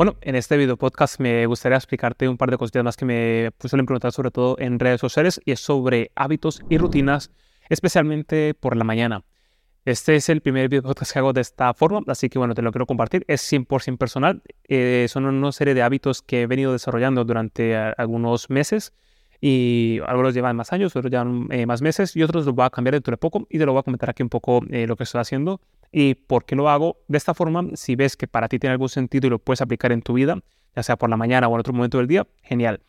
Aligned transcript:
Bueno, 0.00 0.16
en 0.22 0.34
este 0.34 0.56
video 0.56 0.78
podcast 0.78 1.20
me 1.20 1.44
gustaría 1.44 1.76
explicarte 1.76 2.26
un 2.26 2.38
par 2.38 2.50
de 2.50 2.56
cositas 2.56 2.82
más 2.82 2.96
que 2.96 3.04
me 3.04 3.50
suelen 3.62 3.84
preguntar 3.84 4.12
sobre 4.12 4.30
todo 4.30 4.56
en 4.58 4.78
redes 4.78 4.98
sociales 4.98 5.42
y 5.44 5.52
es 5.52 5.60
sobre 5.60 6.10
hábitos 6.14 6.62
y 6.70 6.78
rutinas, 6.78 7.30
especialmente 7.68 8.54
por 8.54 8.78
la 8.78 8.84
mañana. 8.84 9.24
Este 9.84 10.16
es 10.16 10.30
el 10.30 10.40
primer 10.40 10.70
video 10.70 10.84
podcast 10.84 11.12
que 11.12 11.18
hago 11.18 11.34
de 11.34 11.42
esta 11.42 11.74
forma, 11.74 12.00
así 12.06 12.30
que 12.30 12.38
bueno, 12.38 12.54
te 12.54 12.62
lo 12.62 12.72
quiero 12.72 12.86
compartir. 12.86 13.26
Es 13.28 13.42
100% 13.52 13.98
personal. 13.98 14.40
Eh, 14.68 15.04
son 15.10 15.26
una 15.26 15.52
serie 15.52 15.74
de 15.74 15.82
hábitos 15.82 16.22
que 16.22 16.40
he 16.40 16.46
venido 16.46 16.72
desarrollando 16.72 17.26
durante 17.26 17.72
eh, 17.72 17.92
algunos 17.98 18.48
meses 18.48 18.94
y 19.40 20.00
algunos 20.06 20.34
llevan 20.34 20.56
más 20.56 20.72
años, 20.72 20.94
otros 20.94 21.10
llevan 21.10 21.46
eh, 21.50 21.66
más 21.66 21.80
meses 21.80 22.14
y 22.14 22.22
otros 22.22 22.44
los 22.44 22.54
voy 22.54 22.66
a 22.66 22.70
cambiar 22.70 22.94
dentro 22.94 23.12
de 23.12 23.16
poco 23.16 23.46
y 23.48 23.58
te 23.58 23.64
lo 23.64 23.72
voy 23.72 23.80
a 23.80 23.82
comentar 23.82 24.10
aquí 24.10 24.22
un 24.22 24.28
poco 24.28 24.60
eh, 24.70 24.86
lo 24.86 24.96
que 24.96 25.04
estoy 25.04 25.20
haciendo 25.20 25.60
y 25.92 26.14
por 26.14 26.44
qué 26.44 26.56
lo 26.56 26.68
hago 26.68 26.98
de 27.08 27.18
esta 27.18 27.34
forma. 27.34 27.64
Si 27.74 27.96
ves 27.96 28.16
que 28.16 28.26
para 28.26 28.48
ti 28.48 28.58
tiene 28.58 28.72
algún 28.72 28.88
sentido 28.88 29.26
y 29.26 29.30
lo 29.30 29.38
puedes 29.38 29.60
aplicar 29.60 29.92
en 29.92 30.02
tu 30.02 30.14
vida, 30.14 30.38
ya 30.74 30.82
sea 30.82 30.96
por 30.96 31.10
la 31.10 31.16
mañana 31.16 31.48
o 31.48 31.54
en 31.54 31.60
otro 31.60 31.72
momento 31.72 31.98
del 31.98 32.06
día, 32.06 32.26
genial. 32.42 32.80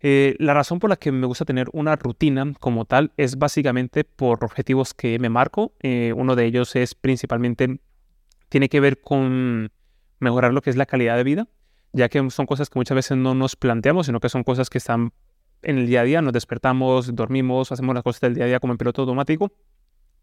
Eh, 0.00 0.36
la 0.38 0.54
razón 0.54 0.78
por 0.78 0.90
la 0.90 0.96
que 0.96 1.10
me 1.10 1.26
gusta 1.26 1.44
tener 1.44 1.68
una 1.72 1.96
rutina 1.96 2.52
como 2.60 2.84
tal 2.84 3.12
es 3.16 3.36
básicamente 3.36 4.04
por 4.04 4.44
objetivos 4.44 4.94
que 4.94 5.18
me 5.18 5.28
marco. 5.28 5.72
uno 5.82 6.36
de 6.36 6.44
ellos 6.44 6.76
es 6.76 6.94
principalmente, 6.94 7.80
tiene 8.48 8.68
que 8.68 8.80
ver 8.80 9.00
con 9.00 9.72
mejorar 10.20 10.52
lo 10.52 10.62
que 10.62 10.70
es 10.70 10.76
la 10.76 10.86
calidad 10.86 11.16
de 11.16 11.24
vida, 11.24 11.48
ya 11.92 12.08
que 12.08 12.30
son 12.30 12.46
cosas 12.46 12.70
que 12.70 12.78
muchas 12.78 12.94
veces 12.94 13.16
no 13.16 13.34
nos 13.34 13.56
planteamos, 13.56 14.06
sino 14.06 14.20
que 14.20 14.28
son 14.28 14.44
cosas 14.44 14.70
que 14.70 14.78
están 14.78 15.12
en 15.62 15.78
el 15.78 15.86
día 15.86 16.02
a 16.02 16.04
día, 16.04 16.22
nos 16.22 16.32
despertamos, 16.32 17.14
dormimos, 17.14 17.72
hacemos 17.72 17.94
las 17.94 18.04
cosas 18.04 18.20
del 18.20 18.34
día 18.34 18.44
a 18.44 18.46
día 18.46 18.60
como 18.60 18.72
en 18.72 18.78
piloto 18.78 19.02
automático 19.02 19.52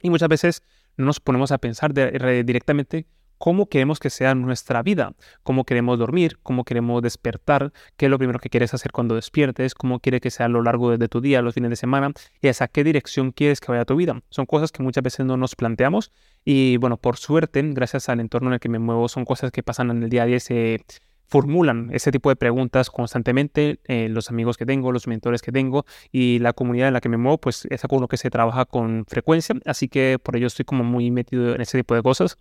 y 0.02 0.09
muchas 0.09 0.30
veces 0.30 0.63
no 0.98 1.05
nos 1.05 1.20
ponemos 1.20 1.52
a 1.52 1.58
pensar 1.58 1.94
directamente 1.94 3.08
cómo 3.38 3.67
queremos 3.67 3.99
que 3.99 4.09
sea 4.09 4.34
nuestra 4.34 4.81
vida, 4.81 5.13
cómo 5.44 5.66
queremos 5.66 5.99
dormir, 5.99 6.40
cómo 6.41 6.63
queremos 6.63 7.02
despertar, 7.02 7.73
qué 7.98 8.05
es 8.05 8.09
lo 8.09 8.18
primero 8.18 8.40
que 8.40 8.49
quieres 8.49 8.73
hacer 8.73 8.91
cuando 8.91 9.16
despiertes, 9.16 9.76
cómo 9.76 9.99
quieres 9.99 10.21
que 10.21 10.32
sea 10.32 10.46
a 10.46 10.49
lo 10.49 10.62
largo 10.63 10.98
de 10.98 11.07
tu 11.07 11.21
día, 11.21 11.41
los 11.41 11.54
fines 11.54 11.70
de 11.70 11.76
semana 11.76 12.12
y 12.41 12.48
hacia 12.48 12.68
qué 12.68 12.84
dirección 12.84 13.32
quieres 13.32 13.60
que 13.60 13.71
vaya 13.71 13.85
tu 13.85 13.96
vida. 13.96 14.21
Son 14.29 14.46
cosas 14.46 14.71
que 14.71 14.84
muchas 14.84 15.04
veces 15.04 15.26
no 15.26 15.38
nos 15.38 15.55
planteamos 15.55 16.12
y 16.43 16.77
bueno, 16.77 16.98
por 16.98 17.18
suerte, 17.18 17.62
gracias 17.73 18.10
al 18.10 18.20
entorno 18.20 18.49
en 18.49 18.54
el 18.54 18.60
que 18.60 18.70
me 18.70 18.79
muevo, 18.79 19.07
son 19.10 19.26
cosas 19.26 19.51
que 19.51 19.63
pasan 19.63 19.91
en 19.91 20.04
el 20.04 20.10
día 20.10 20.23
a 20.23 20.26
día, 20.26 20.38
formulan 21.36 21.90
ese 21.91 22.14
tipo 22.14 22.30
de 22.30 22.38
preguntas 22.38 22.90
constantemente, 22.90 23.82
eh, 23.90 24.08
los 24.08 24.30
amigos 24.30 24.55
que 24.55 24.66
tengo, 24.66 24.94
los 24.94 25.05
mentores 25.05 25.41
que 25.41 25.52
tengo 25.52 25.86
y 26.10 26.40
la 26.40 26.54
comunidad 26.54 26.88
en 26.88 26.94
la 26.94 27.02
que 27.02 27.10
me 27.10 27.18
muevo, 27.18 27.40
pues 27.40 27.68
es 27.70 27.84
algo 27.84 28.08
que 28.08 28.16
se 28.16 28.30
trabaja 28.30 28.64
con 28.64 29.04
frecuencia, 29.05 29.54
así 29.66 29.90
que 29.90 30.18
por 30.18 30.38
ello 30.38 30.48
estoy 30.48 30.63
como 30.63 30.86
muy 30.86 31.12
metido 31.12 31.54
en 31.54 31.60
ese 31.60 31.78
tipo 31.78 31.94
de 31.94 32.02
cosas, 32.02 32.38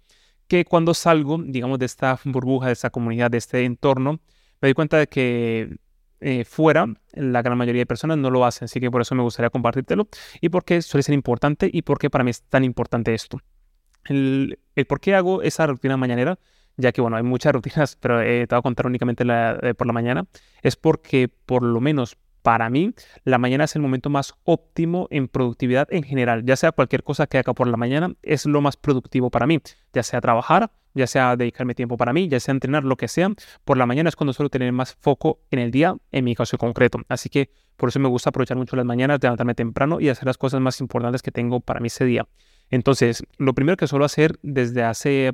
que 0.46 0.64
cuando 0.64 0.94
salgo, 0.94 1.42
digamos, 1.44 1.80
de 1.80 1.86
esta 1.86 2.20
burbuja, 2.24 2.68
de 2.68 2.74
esta 2.74 2.90
comunidad, 2.90 3.32
de 3.32 3.38
este 3.38 3.64
entorno, 3.64 4.20
me 4.60 4.68
doy 4.68 4.74
cuenta 4.74 4.96
de 4.96 5.08
que 5.08 5.76
eh, 6.20 6.44
fuera 6.44 6.86
la 7.14 7.42
gran 7.42 7.58
mayoría 7.58 7.80
de 7.80 7.86
personas 7.86 8.16
no 8.18 8.30
lo 8.30 8.44
hacen, 8.44 8.66
así 8.66 8.78
que 8.78 8.92
por 8.92 9.00
eso 9.00 9.16
me 9.16 9.24
gustaría 9.24 9.50
compartírtelo 9.50 10.06
y 10.40 10.50
por 10.50 10.64
qué 10.64 10.82
suele 10.82 11.02
ser 11.02 11.16
importante 11.16 11.68
y 11.72 11.82
por 11.82 11.98
qué 11.98 12.10
para 12.10 12.22
mí 12.22 12.30
es 12.30 12.42
tan 12.42 12.62
importante 12.62 13.12
esto. 13.12 13.40
El, 14.04 14.60
el 14.76 14.84
por 14.84 15.00
qué 15.00 15.16
hago 15.16 15.42
esa 15.42 15.66
rutina 15.66 15.96
mañanera 15.96 16.38
ya 16.76 16.92
que 16.92 17.00
bueno, 17.00 17.16
hay 17.16 17.22
muchas 17.22 17.52
rutinas, 17.54 17.96
pero 17.96 18.20
eh, 18.20 18.46
te 18.46 18.54
voy 18.54 18.60
a 18.60 18.62
contar 18.62 18.86
únicamente 18.86 19.24
la, 19.24 19.58
por 19.76 19.86
la 19.86 19.92
mañana, 19.92 20.26
es 20.62 20.76
porque 20.76 21.28
por 21.28 21.62
lo 21.62 21.80
menos 21.80 22.16
para 22.44 22.68
mí, 22.68 22.92
la 23.24 23.38
mañana 23.38 23.64
es 23.64 23.74
el 23.74 23.80
momento 23.80 24.10
más 24.10 24.34
óptimo 24.44 25.08
en 25.10 25.28
productividad 25.28 25.88
en 25.90 26.02
general. 26.02 26.44
Ya 26.44 26.56
sea 26.56 26.72
cualquier 26.72 27.02
cosa 27.02 27.26
que 27.26 27.38
haga 27.38 27.54
por 27.54 27.66
la 27.66 27.78
mañana, 27.78 28.12
es 28.22 28.44
lo 28.44 28.60
más 28.60 28.76
productivo 28.76 29.30
para 29.30 29.46
mí. 29.46 29.60
Ya 29.94 30.02
sea 30.02 30.20
trabajar, 30.20 30.70
ya 30.92 31.06
sea 31.06 31.36
dedicarme 31.36 31.74
tiempo 31.74 31.96
para 31.96 32.12
mí, 32.12 32.28
ya 32.28 32.38
sea 32.40 32.52
entrenar, 32.52 32.84
lo 32.84 32.98
que 32.98 33.08
sea. 33.08 33.30
Por 33.64 33.78
la 33.78 33.86
mañana 33.86 34.10
es 34.10 34.16
cuando 34.16 34.34
suelo 34.34 34.50
tener 34.50 34.70
más 34.72 34.94
foco 34.94 35.40
en 35.50 35.58
el 35.58 35.70
día, 35.70 35.96
en 36.12 36.24
mi 36.24 36.34
caso 36.34 36.58
concreto. 36.58 37.00
Así 37.08 37.30
que 37.30 37.48
por 37.78 37.88
eso 37.88 37.98
me 37.98 38.08
gusta 38.08 38.28
aprovechar 38.28 38.58
mucho 38.58 38.76
las 38.76 38.84
mañanas, 38.84 39.20
levantarme 39.22 39.54
temprano 39.54 39.98
y 39.98 40.10
hacer 40.10 40.26
las 40.26 40.36
cosas 40.36 40.60
más 40.60 40.78
importantes 40.82 41.22
que 41.22 41.30
tengo 41.30 41.60
para 41.60 41.80
mí 41.80 41.86
ese 41.86 42.04
día. 42.04 42.28
Entonces, 42.68 43.24
lo 43.38 43.54
primero 43.54 43.78
que 43.78 43.86
suelo 43.86 44.04
hacer 44.04 44.38
desde 44.42 44.82
hace 44.82 45.32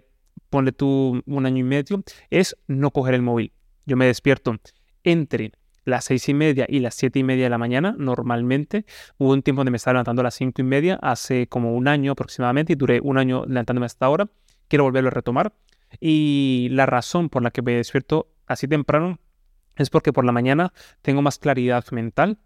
ponle 0.49 0.73
tú 0.73 1.23
un 1.25 1.47
año 1.47 1.59
y 1.59 1.63
medio, 1.63 2.03
es 2.31 2.57
no 2.67 2.91
coger 2.91 3.15
el 3.15 3.23
móvil. 3.23 3.53
Yo 3.87 3.97
me 3.97 4.07
despierto 4.07 4.57
entre 5.05 5.53
las 5.85 6.05
seis 6.05 6.29
y 6.29 6.35
media 6.35 6.67
y 6.69 6.81
las 6.81 6.95
siete 6.95 7.19
y 7.19 7.25
media 7.25 7.45
de 7.45 7.51
la 7.51 7.59
mañana, 7.59 7.95
normalmente. 7.99 8.85
Hubo 9.19 9.33
un 9.33 9.43
tiempo 9.43 9.61
donde 9.61 9.71
me 9.71 9.77
estaba 9.77 9.95
levantando 9.95 10.21
a 10.21 10.25
las 10.25 10.35
cinco 10.35 10.61
y 10.63 10.65
media, 10.65 10.99
hace 11.03 11.47
como 11.47 11.75
un 11.75 11.89
año 11.89 12.13
aproximadamente, 12.13 12.75
y 12.75 12.77
duré 12.77 13.01
un 13.03 13.19
año 13.19 13.45
levantándome 13.47 13.87
hasta 13.87 14.07
ahora. 14.07 14.29
Quiero 14.69 14.85
volverlo 14.85 15.09
a 15.09 15.13
retomar. 15.13 15.53
Y 15.99 16.69
la 16.71 16.87
razón 16.87 17.29
por 17.29 17.43
la 17.43 17.51
que 17.51 17.63
me 17.63 17.75
despierto 17.75 18.29
así 18.47 18.69
temprano 18.69 19.19
es 19.77 19.91
porque 19.91 20.13
por 20.13 20.25
la 20.25 20.33
mañana 20.33 20.73
tengo 21.03 21.23
más 21.23 21.39
claridad 21.39 21.85
mental, 21.91 22.39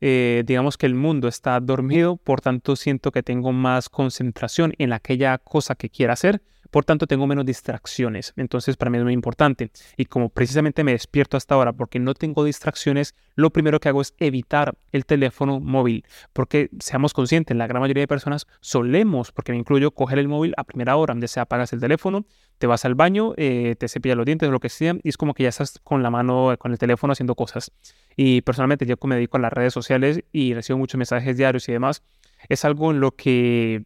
eh, 0.00 0.44
digamos 0.46 0.78
que 0.78 0.86
el 0.86 0.94
mundo 0.94 1.28
está 1.28 1.60
dormido, 1.60 2.16
por 2.16 2.40
tanto 2.40 2.74
siento 2.74 3.12
que 3.12 3.22
tengo 3.22 3.52
más 3.52 3.90
concentración 3.90 4.72
en 4.78 4.92
aquella 4.92 5.36
cosa 5.38 5.74
que 5.74 5.90
quiera 5.90 6.14
hacer, 6.14 6.42
por 6.70 6.84
tanto 6.84 7.06
tengo 7.06 7.26
menos 7.26 7.44
distracciones. 7.44 8.32
Entonces 8.36 8.76
para 8.76 8.90
mí 8.90 8.98
es 8.98 9.04
muy 9.04 9.12
importante. 9.12 9.70
Y 9.96 10.06
como 10.06 10.28
precisamente 10.28 10.84
me 10.84 10.92
despierto 10.92 11.36
hasta 11.36 11.54
ahora 11.54 11.72
porque 11.72 11.98
no 11.98 12.14
tengo 12.14 12.44
distracciones, 12.44 13.14
lo 13.34 13.50
primero 13.50 13.80
que 13.80 13.88
hago 13.88 14.00
es 14.02 14.14
evitar 14.18 14.74
el 14.92 15.06
teléfono 15.06 15.60
móvil, 15.60 16.04
porque 16.32 16.70
seamos 16.78 17.12
conscientes, 17.12 17.56
la 17.56 17.66
gran 17.66 17.80
mayoría 17.80 18.02
de 18.02 18.08
personas 18.08 18.46
solemos, 18.60 19.32
porque 19.32 19.52
me 19.52 19.58
incluyo, 19.58 19.90
coger 19.90 20.18
el 20.18 20.28
móvil 20.28 20.54
a 20.56 20.64
primera 20.64 20.96
hora, 20.96 21.14
donde 21.14 21.28
se 21.28 21.40
apagas 21.40 21.72
el 21.72 21.80
teléfono, 21.80 22.26
te 22.58 22.66
vas 22.66 22.84
al 22.84 22.94
baño, 22.94 23.32
eh, 23.36 23.76
te 23.78 23.88
cepillas 23.88 24.16
los 24.16 24.26
dientes, 24.26 24.50
lo 24.50 24.60
que 24.60 24.68
sea, 24.68 24.96
y 25.02 25.08
es 25.08 25.16
como 25.16 25.34
que 25.34 25.44
ya 25.44 25.48
estás 25.48 25.78
con 25.82 26.02
la 26.02 26.10
mano, 26.10 26.54
con 26.58 26.72
el 26.72 26.78
teléfono 26.78 27.12
haciendo 27.12 27.34
cosas. 27.34 27.72
Y 28.16 28.42
personalmente 28.42 28.84
yo 28.86 28.96
me 29.04 29.14
dedico 29.14 29.38
a 29.38 29.40
las 29.40 29.52
redes 29.52 29.72
sociales 29.72 30.22
y 30.32 30.54
recibo 30.54 30.78
muchos 30.78 30.98
mensajes 30.98 31.36
diarios 31.36 31.68
y 31.68 31.72
demás, 31.72 32.02
es 32.48 32.64
algo 32.64 32.90
en 32.90 33.00
lo 33.00 33.12
que 33.12 33.84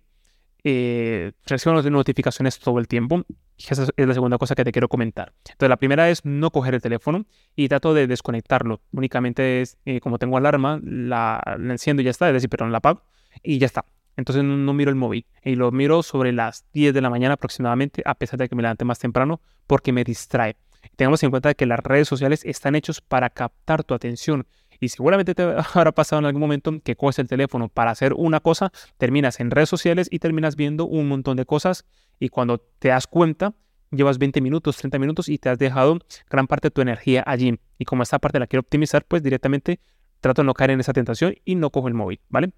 eh, 0.65 1.33
recibo 1.47 1.81
notificaciones 1.83 2.59
todo 2.59 2.79
el 2.79 2.89
tiempo. 2.89 3.23
Esa 3.59 3.85
es 3.85 4.07
la 4.07 4.15
segunda 4.15 4.39
cosa 4.39 4.55
que 4.55 4.65
te 4.65 4.73
quiero 4.73 4.89
comentar. 4.89 5.33
Entonces, 5.45 5.69
la 5.69 5.77
primera 5.77 6.11
es 6.11 6.25
no 6.25 6.51
coger 6.51 6.75
el 6.75 6.83
teléfono 6.83 7.27
y 7.55 7.69
trato 7.69 7.95
de 7.95 8.07
desconectarlo. 8.07 8.81
Únicamente 8.93 9.61
es, 9.61 9.79
eh, 9.85 10.01
como 10.01 10.19
tengo 10.19 10.39
alarma, 10.39 10.81
la, 10.83 11.41
enciendo 11.59 12.03
y 12.03 12.07
ya 12.07 12.11
está, 12.11 12.29
es 12.29 12.35
decir, 12.35 12.49
perdón, 12.49 12.73
la 12.73 12.79
apago 12.79 13.03
y 13.43 13.59
ya 13.59 13.67
está. 13.67 13.85
Entonces 14.17 14.45
no, 14.45 14.73
miro 14.73 14.91
el 14.91 14.97
móvil 14.97 15.27
y 15.43 15.55
lo 15.57 15.71
miro 15.71 16.03
sobre 16.03 16.33
las 16.33 16.65
10 16.73 16.95
de 16.95 17.01
la 17.01 17.11
mañana 17.11 17.35
aproximadamente, 17.35 18.03
a 18.05 18.15
pesar 18.15 18.39
de 18.39 18.49
que 18.49 18.55
me 18.55 18.63
levante 18.63 18.85
más 18.85 18.99
temprano, 18.99 19.41
porque 19.67 19.93
me 19.93 20.05
distrae. 20.05 20.57
Tengamos 20.97 21.23
en 21.23 21.31
cuenta 21.31 21.55
que 21.55 21.67
las 21.67 21.81
redes 21.81 22.09
sociales 22.09 22.45
están 22.45 22.75
hechos 22.75 23.01
para 23.01 23.31
captar 23.31 23.85
tu 23.85 23.95
atención 23.95 24.47
y 24.81 24.89
seguramente 24.89 25.35
te 25.35 25.43
habrá 25.75 25.93
pasado 25.93 26.21
en 26.21 26.27
algún 26.27 26.41
momento 26.41 26.73
que 26.83 26.97
coges 26.97 27.19
el 27.19 27.29
teléfono 27.29 27.69
para 27.69 27.91
hacer 27.91 28.15
una 28.15 28.41
cosa, 28.41 28.73
terminas 28.99 29.41
en 29.41 29.51
redes 29.51 29.69
sociales 29.69 30.09
y 30.11 30.19
terminas 30.19 30.57
viendo 30.57 30.87
un 30.87 31.09
montón 31.09 31.37
de 31.37 31.45
cosas 31.47 31.85
y 32.19 32.29
cuando 32.29 32.59
te 32.59 32.89
das 32.89 33.07
cuenta, 33.07 33.55
llevas 33.91 34.19
20 34.19 34.41
minutos, 34.41 34.77
30 34.77 34.99
minutos 34.99 35.29
y 35.29 35.39
te 35.39 35.49
has 35.49 35.59
dejado 35.59 35.99
gran 36.29 36.47
parte 36.47 36.69
de 36.69 36.73
tu 36.73 36.81
energía 36.81 37.23
allí. 37.27 37.59
Y 37.79 37.85
como 37.85 38.03
esta 38.03 38.19
parte 38.19 38.39
la 38.39 38.47
quiero 38.47 38.61
optimizar, 38.61 39.05
pues 39.05 39.23
directamente 39.23 39.81
trato 40.21 40.43
de 40.43 40.47
no 40.47 40.55
caer 40.55 40.71
en 40.71 40.81
esa 40.81 40.93
tentación 40.93 41.35
y 41.45 41.55
no 41.55 41.71
cojo 41.71 41.89
el 41.89 41.95
móvil, 41.95 42.21
¿vale? 42.29 42.53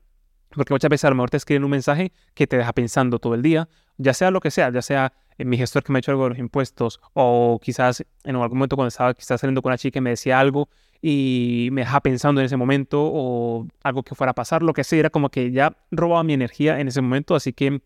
Porque 0.50 0.72
muchas 0.72 0.88
veces 0.88 1.04
a 1.04 1.10
lo 1.10 1.16
mejor 1.16 1.30
te 1.30 1.36
escriben 1.36 1.64
un 1.64 1.70
mensaje 1.70 2.12
que 2.34 2.46
te 2.46 2.56
deja 2.56 2.72
pensando 2.72 3.18
todo 3.18 3.34
el 3.34 3.42
día, 3.42 3.68
ya 3.98 4.14
sea 4.14 4.30
lo 4.30 4.40
que 4.40 4.50
sea, 4.50 4.70
ya 4.70 4.82
sea 4.82 5.12
mi 5.38 5.56
gestor 5.56 5.82
que 5.82 5.92
me 5.92 5.98
ha 5.98 6.00
hecho 6.00 6.12
algo 6.12 6.24
de 6.24 6.30
los 6.30 6.38
impuestos 6.38 7.00
o 7.12 7.60
quizás 7.62 8.04
en 8.24 8.36
algún 8.36 8.58
momento 8.58 8.76
cuando 8.76 8.88
estaba 8.88 9.14
quizás 9.14 9.40
saliendo 9.40 9.62
con 9.62 9.70
una 9.70 9.78
chica 9.78 9.98
y 9.98 10.02
me 10.02 10.10
decía 10.10 10.40
algo 10.40 10.68
y 11.02 11.68
me 11.72 11.82
dejaba 11.82 12.00
pensando 12.00 12.40
en 12.40 12.46
ese 12.46 12.56
momento 12.56 13.02
o 13.02 13.66
algo 13.82 14.02
que 14.02 14.14
fuera 14.14 14.30
a 14.30 14.34
pasar, 14.34 14.62
lo 14.62 14.72
que 14.72 14.84
sea, 14.84 14.98
era 14.98 15.10
como 15.10 15.28
que 15.28 15.52
ya 15.52 15.76
robaba 15.90 16.24
mi 16.24 16.32
energía 16.32 16.80
en 16.80 16.88
ese 16.88 17.00
momento, 17.00 17.34
así 17.34 17.52
que 17.52 17.80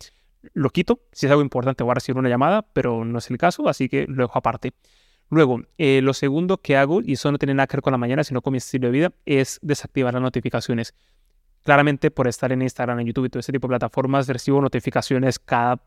lo 0.54 0.70
quito, 0.70 1.00
si 1.12 1.26
es 1.26 1.32
algo 1.32 1.42
importante 1.42 1.84
voy 1.84 1.90
a 1.92 1.94
recibir 1.94 2.18
una 2.18 2.28
llamada, 2.28 2.62
pero 2.72 3.04
no 3.04 3.18
es 3.18 3.30
el 3.30 3.38
caso, 3.38 3.68
así 3.68 3.88
que 3.88 4.06
lo 4.06 4.24
dejo 4.24 4.38
aparte. 4.38 4.72
Luego, 5.28 5.62
eh, 5.78 6.00
lo 6.02 6.12
segundo 6.12 6.58
que 6.58 6.76
hago, 6.76 7.02
y 7.02 7.12
eso 7.12 7.30
no 7.30 7.38
tiene 7.38 7.54
nada 7.54 7.66
que 7.66 7.76
ver 7.76 7.82
con 7.82 7.92
la 7.92 7.98
mañana, 7.98 8.24
sino 8.24 8.42
con 8.42 8.52
mi 8.52 8.58
estilo 8.58 8.88
de 8.88 8.92
vida, 8.92 9.12
es 9.26 9.60
desactivar 9.62 10.12
las 10.12 10.22
notificaciones. 10.22 10.94
Claramente, 11.62 12.10
por 12.10 12.26
estar 12.26 12.50
en 12.52 12.62
Instagram, 12.62 13.00
en 13.00 13.06
YouTube 13.06 13.26
y 13.26 13.28
todo 13.28 13.40
ese 13.40 13.52
tipo 13.52 13.68
de 13.68 13.72
plataformas, 13.72 14.26
recibo 14.26 14.60
notificaciones 14.60 15.38
cada 15.38 15.80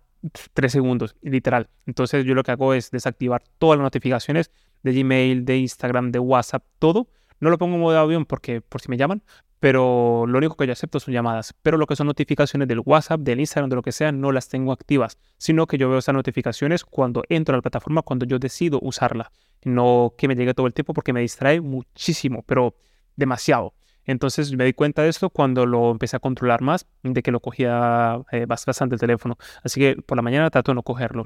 tres 0.53 0.71
segundos, 0.71 1.15
literal. 1.21 1.69
Entonces, 1.85 2.25
yo 2.25 2.33
lo 2.33 2.43
que 2.43 2.51
hago 2.51 2.73
es 2.73 2.91
desactivar 2.91 3.43
todas 3.57 3.77
las 3.77 3.83
notificaciones 3.83 4.51
de 4.83 4.93
Gmail, 4.93 5.45
de 5.45 5.57
Instagram, 5.57 6.11
de 6.11 6.19
WhatsApp, 6.19 6.63
todo. 6.79 7.07
No 7.39 7.49
lo 7.49 7.57
pongo 7.57 7.75
en 7.75 7.81
modo 7.81 7.99
avión 7.99 8.25
porque 8.25 8.61
por 8.61 8.81
si 8.81 8.89
me 8.89 8.97
llaman, 8.97 9.21
pero 9.59 10.25
lo 10.27 10.37
único 10.37 10.55
que 10.55 10.65
yo 10.65 10.73
acepto 10.73 10.99
son 10.99 11.13
llamadas. 11.13 11.53
Pero 11.61 11.77
lo 11.77 11.87
que 11.87 11.95
son 11.95 12.07
notificaciones 12.07 12.67
del 12.67 12.81
WhatsApp, 12.85 13.21
del 13.21 13.39
Instagram, 13.39 13.69
de 13.69 13.75
lo 13.77 13.81
que 13.81 13.91
sea, 13.91 14.11
no 14.11 14.31
las 14.31 14.49
tengo 14.49 14.71
activas, 14.71 15.17
sino 15.37 15.67
que 15.67 15.77
yo 15.77 15.89
veo 15.89 15.99
esas 15.99 16.15
notificaciones 16.15 16.83
cuando 16.83 17.23
entro 17.29 17.55
a 17.55 17.57
la 17.57 17.61
plataforma, 17.61 18.01
cuando 18.01 18.25
yo 18.25 18.39
decido 18.39 18.79
usarla. 18.81 19.31
No 19.63 20.13
que 20.17 20.27
me 20.27 20.35
llegue 20.35 20.53
todo 20.53 20.67
el 20.67 20.73
tiempo 20.73 20.93
porque 20.93 21.13
me 21.13 21.21
distrae 21.21 21.61
muchísimo, 21.61 22.43
pero 22.45 22.75
demasiado. 23.15 23.73
Entonces 24.05 24.51
me 24.55 24.65
di 24.65 24.73
cuenta 24.73 25.03
de 25.03 25.09
esto 25.09 25.29
cuando 25.29 25.65
lo 25.65 25.91
empecé 25.91 26.15
a 26.17 26.19
controlar 26.19 26.61
más, 26.61 26.87
de 27.03 27.23
que 27.23 27.31
lo 27.31 27.39
cogía 27.39 28.19
eh, 28.31 28.45
bastante 28.45 28.95
el 28.95 28.99
teléfono. 28.99 29.37
Así 29.63 29.79
que 29.79 29.95
por 29.95 30.17
la 30.17 30.21
mañana 30.21 30.49
trato 30.49 30.71
de 30.71 30.75
no 30.75 30.83
cogerlo. 30.83 31.25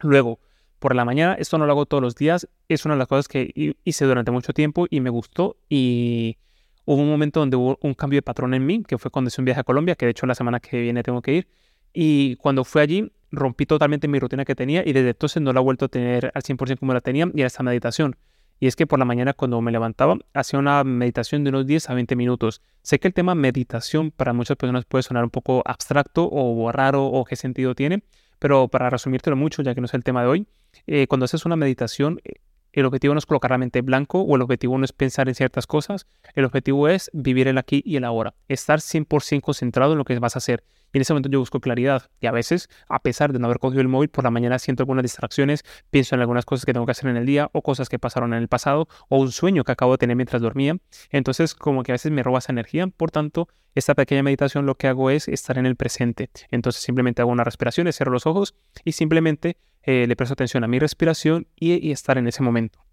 Luego, 0.00 0.40
por 0.82 0.94
la 0.96 1.06
mañana. 1.06 1.34
Esto 1.34 1.56
no 1.56 1.64
lo 1.64 1.72
hago 1.72 1.86
todos 1.86 2.02
los 2.02 2.16
días. 2.16 2.48
Es 2.68 2.84
una 2.84 2.94
de 2.94 2.98
las 2.98 3.08
cosas 3.08 3.28
que 3.28 3.76
hice 3.84 4.04
durante 4.04 4.30
mucho 4.30 4.52
tiempo 4.52 4.86
y 4.90 5.00
me 5.00 5.08
gustó. 5.08 5.56
Y 5.70 6.36
hubo 6.84 7.00
un 7.00 7.08
momento 7.08 7.40
donde 7.40 7.56
hubo 7.56 7.78
un 7.80 7.94
cambio 7.94 8.18
de 8.18 8.22
patrón 8.22 8.52
en 8.52 8.66
mí, 8.66 8.82
que 8.82 8.98
fue 8.98 9.10
cuando 9.10 9.28
hice 9.28 9.40
un 9.40 9.46
viaje 9.46 9.60
a 9.60 9.64
Colombia, 9.64 9.94
que 9.94 10.04
de 10.04 10.10
hecho 10.10 10.26
la 10.26 10.34
semana 10.34 10.60
que 10.60 10.80
viene 10.80 11.02
tengo 11.02 11.22
que 11.22 11.32
ir. 11.34 11.48
Y 11.94 12.36
cuando 12.36 12.64
fui 12.64 12.82
allí, 12.82 13.12
rompí 13.30 13.64
totalmente 13.64 14.08
mi 14.08 14.18
rutina 14.18 14.44
que 14.44 14.54
tenía 14.54 14.82
y 14.84 14.92
desde 14.92 15.10
entonces 15.10 15.40
no 15.40 15.52
la 15.52 15.60
he 15.60 15.62
vuelto 15.62 15.86
a 15.86 15.88
tener 15.88 16.32
al 16.34 16.42
100% 16.42 16.78
como 16.80 16.92
la 16.92 17.00
tenía 17.00 17.30
y 17.32 17.40
era 17.40 17.46
esta 17.46 17.62
meditación. 17.62 18.16
Y 18.60 18.66
es 18.66 18.76
que 18.76 18.86
por 18.86 18.98
la 18.98 19.04
mañana 19.04 19.32
cuando 19.32 19.60
me 19.60 19.72
levantaba 19.72 20.16
hacía 20.34 20.58
una 20.58 20.84
meditación 20.84 21.44
de 21.44 21.50
unos 21.50 21.66
10 21.66 21.90
a 21.90 21.94
20 21.94 22.16
minutos. 22.16 22.62
Sé 22.82 23.00
que 23.00 23.08
el 23.08 23.14
tema 23.14 23.34
meditación 23.34 24.10
para 24.10 24.32
muchas 24.32 24.56
personas 24.56 24.84
puede 24.84 25.02
sonar 25.02 25.24
un 25.24 25.30
poco 25.30 25.62
abstracto 25.64 26.28
o 26.30 26.70
raro 26.70 27.06
o 27.06 27.24
qué 27.24 27.36
sentido 27.36 27.74
tiene, 27.74 28.02
pero 28.38 28.68
para 28.68 28.90
resumírtelo 28.90 29.36
mucho, 29.36 29.62
ya 29.62 29.74
que 29.74 29.80
no 29.80 29.86
es 29.86 29.94
el 29.94 30.04
tema 30.04 30.22
de 30.22 30.28
hoy, 30.28 30.46
eh, 30.86 31.06
cuando 31.06 31.24
haces 31.24 31.44
una 31.44 31.56
meditación, 31.56 32.20
eh, 32.24 32.34
el 32.72 32.86
objetivo 32.86 33.14
no 33.14 33.18
es 33.18 33.26
colocar 33.26 33.50
la 33.50 33.58
mente 33.58 33.82
blanco 33.82 34.22
o 34.22 34.34
el 34.34 34.42
objetivo 34.42 34.78
no 34.78 34.84
es 34.84 34.92
pensar 34.92 35.28
en 35.28 35.34
ciertas 35.34 35.66
cosas, 35.66 36.06
el 36.34 36.44
objetivo 36.44 36.88
es 36.88 37.10
vivir 37.12 37.48
el 37.48 37.58
aquí 37.58 37.82
y 37.84 37.96
el 37.96 38.04
ahora, 38.04 38.34
estar 38.48 38.80
100% 38.80 39.42
concentrado 39.42 39.92
en 39.92 39.98
lo 39.98 40.04
que 40.04 40.18
vas 40.18 40.36
a 40.36 40.38
hacer. 40.38 40.64
Y 40.92 40.98
en 40.98 41.02
ese 41.02 41.12
momento 41.12 41.28
yo 41.28 41.38
busco 41.38 41.60
claridad. 41.60 42.10
Y 42.20 42.26
a 42.26 42.32
veces, 42.32 42.68
a 42.88 43.00
pesar 43.00 43.32
de 43.32 43.38
no 43.38 43.46
haber 43.46 43.58
cogido 43.58 43.80
el 43.80 43.88
móvil, 43.88 44.08
por 44.10 44.24
la 44.24 44.30
mañana 44.30 44.58
siento 44.58 44.82
algunas 44.82 45.02
distracciones, 45.02 45.64
pienso 45.90 46.14
en 46.14 46.20
algunas 46.20 46.44
cosas 46.44 46.66
que 46.66 46.72
tengo 46.72 46.86
que 46.86 46.92
hacer 46.92 47.08
en 47.10 47.16
el 47.16 47.26
día 47.26 47.50
o 47.52 47.62
cosas 47.62 47.88
que 47.88 47.98
pasaron 47.98 48.34
en 48.34 48.40
el 48.40 48.48
pasado 48.48 48.88
o 49.08 49.18
un 49.18 49.32
sueño 49.32 49.64
que 49.64 49.72
acabo 49.72 49.92
de 49.92 49.98
tener 49.98 50.16
mientras 50.16 50.42
dormía. 50.42 50.76
Entonces, 51.10 51.54
como 51.54 51.82
que 51.82 51.92
a 51.92 51.94
veces 51.94 52.12
me 52.12 52.22
roba 52.22 52.38
esa 52.38 52.52
energía. 52.52 52.86
Por 52.88 53.10
tanto, 53.10 53.48
esta 53.74 53.94
pequeña 53.94 54.22
meditación 54.22 54.66
lo 54.66 54.74
que 54.74 54.88
hago 54.88 55.10
es 55.10 55.28
estar 55.28 55.58
en 55.58 55.66
el 55.66 55.76
presente. 55.76 56.30
Entonces, 56.50 56.82
simplemente 56.82 57.22
hago 57.22 57.30
una 57.30 57.44
respiración, 57.44 57.90
cierro 57.92 58.12
los 58.12 58.26
ojos 58.26 58.54
y 58.84 58.92
simplemente 58.92 59.56
eh, 59.82 60.06
le 60.06 60.16
presto 60.16 60.34
atención 60.34 60.62
a 60.64 60.68
mi 60.68 60.78
respiración 60.78 61.46
y, 61.56 61.90
estar 61.90 62.18
en 62.18 62.28
ese 62.28 62.42
momento. 62.42 62.84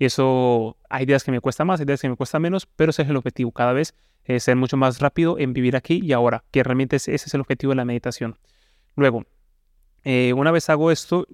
Y 0.00 0.06
eso, 0.06 0.78
hay 0.88 1.04
días 1.04 1.24
que 1.24 1.30
me 1.30 1.42
cuesta 1.42 1.66
más, 1.66 1.78
hay 1.78 1.84
días 1.84 2.00
que 2.00 2.08
me 2.08 2.16
cuesta 2.16 2.38
menos, 2.38 2.64
pero 2.64 2.88
ese 2.88 3.02
es 3.02 3.10
el 3.10 3.16
objetivo, 3.16 3.52
cada 3.52 3.74
vez 3.74 3.94
eh, 4.24 4.40
ser 4.40 4.56
mucho 4.56 4.78
más 4.78 4.98
rápido 4.98 5.38
en 5.38 5.52
vivir 5.52 5.76
aquí 5.76 6.00
y 6.02 6.14
ahora, 6.14 6.42
que 6.50 6.62
realmente 6.62 6.96
ese, 6.96 7.14
es 7.14 7.34
el 7.34 7.42
objetivo 7.42 7.72
de 7.72 7.76
la 7.76 7.84
meditación. 7.84 8.38
Luego, 8.96 9.26
eh, 10.04 10.32
una 10.32 10.52
vez 10.52 10.70
hago 10.70 10.90
esto, 10.90 11.26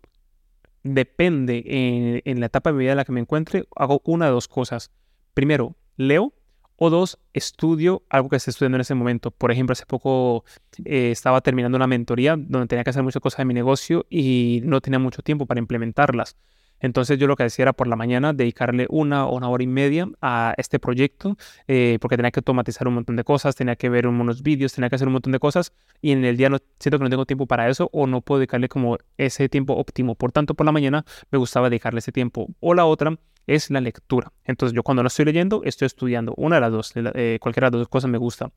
depende 0.83 1.63
en, 1.65 2.23
en, 2.25 2.41
la 2.41 2.47
etapa 2.47 2.71
de 2.71 2.75
mi 2.75 2.81
vida 2.81 2.91
en 2.91 2.97
la 2.97 3.05
que 3.05 3.13
me 3.13 3.21
encuentre, 3.21 3.69
hago 3.77 4.03
una 4.05 4.25
de 4.25 4.33
dos 4.33 4.49
cosas. 4.49 4.91
Primero, 5.33 5.77
leo 5.97 6.33
o 6.75 6.91
dos, 6.91 7.21
estudio 7.35 8.03
algo 8.11 8.29
que 8.29 8.35
esté 8.35 8.51
estudiando 8.51 8.79
en 8.79 8.81
ese 8.81 8.97
momento. 8.97 9.31
Por 9.31 9.53
ejemplo, 9.53 9.75
hace 9.75 9.87
poco 9.87 10.45
eh, 10.85 11.13
estaba 11.13 11.41
terminando 11.41 11.77
una 11.77 11.87
mentoría 11.87 12.35
donde 12.37 12.67
tenía 12.67 12.83
que 12.83 12.91
hacer 12.91 13.05
muchas 13.05 13.23
cosas 13.23 13.39
de 13.39 13.45
mi 13.45 13.55
negocio 13.55 14.07
y 14.11 14.61
no 14.65 14.81
tenía 14.81 14.99
mucho 14.99 15.23
tiempo 15.23 15.47
para 15.47 15.61
implementarlas. 15.61 16.37
Entonces 16.81 17.19
yo 17.19 17.27
lo 17.27 17.37
que 17.37 17.45
decía 17.45 17.65
era 17.65 17.73
por 17.73 17.87
la 17.87 17.97
mañana 17.97 18.33
dedicarle 18.33 18.87
una 18.91 19.27
o 19.27 19.37
una 19.37 19.49
hora 19.49 19.63
y 19.63 19.67
media 19.67 20.09
a 20.21 20.55
este 20.59 20.79
proyecto 20.79 21.37
eh, 21.69 21.99
porque 22.01 22.17
tenía 22.17 22.31
que 22.31 22.41
automatizar 22.41 22.87
un 22.89 22.95
montón 22.95 23.17
de 23.17 23.25
cosas, 23.25 23.55
tenía 23.55 23.77
que 23.77 23.89
ver 23.89 24.07
unos 24.07 24.43
vídeos, 24.43 24.73
tenía 24.73 24.89
que 24.89 24.97
hacer 24.97 25.09
un 25.09 25.15
montón 25.15 25.33
de 25.33 25.39
cosas 25.39 25.73
y 26.03 26.13
en 26.13 26.25
el 26.25 26.37
día 26.37 26.49
no, 26.49 26.59
siento 26.79 26.99
que 26.99 27.05
no 27.05 27.11
tengo 27.11 27.27
tiempo 27.27 27.47
para 27.47 27.69
eso 27.69 27.89
o 27.93 28.07
no 28.07 28.21
puedo 28.21 28.41
dedicarle 28.41 28.69
como 28.69 28.99
ese 29.17 29.49
tiempo 29.49 29.75
óptimo. 29.75 30.15
Por 30.15 30.33
tanto, 30.33 30.55
por 30.55 30.67
la 30.67 30.73
mañana 30.73 31.05
me 31.31 31.39
gustaba 31.39 31.71
dedicarle 31.71 32.01
ese 32.01 32.13
tiempo. 32.13 32.49
O 32.61 32.75
la 32.75 32.85
otra 32.85 33.17
es 33.47 33.71
la 33.71 33.81
lectura. 33.81 34.33
Entonces 34.45 34.75
yo 34.75 34.83
cuando 34.83 35.03
no 35.03 35.07
estoy 35.09 35.25
leyendo, 35.25 35.63
estoy 35.65 35.87
estudiando. 35.87 36.35
Una 36.37 36.57
de 36.57 36.61
las 36.61 36.73
dos, 36.73 36.93
eh, 36.97 37.39
cualquiera 37.41 37.71
de 37.71 37.77
las 37.77 37.81
dos 37.83 37.89
cosas 37.89 38.11
me 38.11 38.19
gusta. 38.19 38.51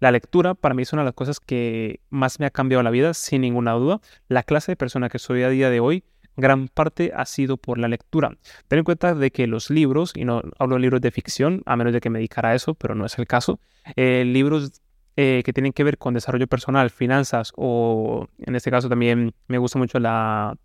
La 0.00 0.10
lectura 0.10 0.54
para 0.54 0.74
mí 0.74 0.82
es 0.82 0.92
una 0.92 1.02
de 1.02 1.06
las 1.06 1.14
cosas 1.14 1.38
que 1.38 2.00
más 2.10 2.40
me 2.40 2.46
ha 2.46 2.50
cambiado 2.50 2.82
la 2.82 2.90
vida, 2.90 3.14
sin 3.14 3.42
ninguna 3.42 3.72
duda. 3.72 4.00
La 4.26 4.42
clase 4.42 4.72
de 4.72 4.76
persona 4.76 5.08
que 5.08 5.20
soy 5.20 5.44
a 5.44 5.48
día 5.48 5.70
de 5.70 5.78
hoy, 5.78 6.02
gran 6.36 6.68
parte 6.68 7.12
ha 7.14 7.24
sido 7.26 7.56
por 7.56 7.78
la 7.78 7.88
lectura. 7.88 8.36
Ten 8.68 8.78
en 8.78 8.84
cuenta 8.84 9.14
de 9.14 9.30
que 9.30 9.46
los 9.46 9.70
libros, 9.70 10.12
y 10.14 10.24
no 10.24 10.42
hablo 10.58 10.76
de 10.76 10.80
libros 10.80 11.00
de 11.00 11.10
ficción, 11.10 11.62
a 11.66 11.76
menos 11.76 11.92
de 11.92 12.00
que 12.00 12.10
me 12.10 12.18
dedicara 12.18 12.50
a 12.50 12.54
eso, 12.54 12.74
pero 12.74 12.94
no 12.94 13.06
es 13.06 13.18
el 13.18 13.26
caso, 13.26 13.60
eh, 13.96 14.24
libros 14.24 14.80
eh, 15.16 15.42
que 15.44 15.52
tienen 15.52 15.72
que 15.72 15.84
ver 15.84 15.98
con 15.98 16.14
desarrollo 16.14 16.46
personal, 16.46 16.90
finanzas 16.90 17.52
o 17.56 18.28
en 18.38 18.56
este 18.56 18.70
caso 18.70 18.88
también 18.88 19.34
me 19.46 19.58
gusta 19.58 19.78
mucho 19.78 19.98
la 19.98 20.56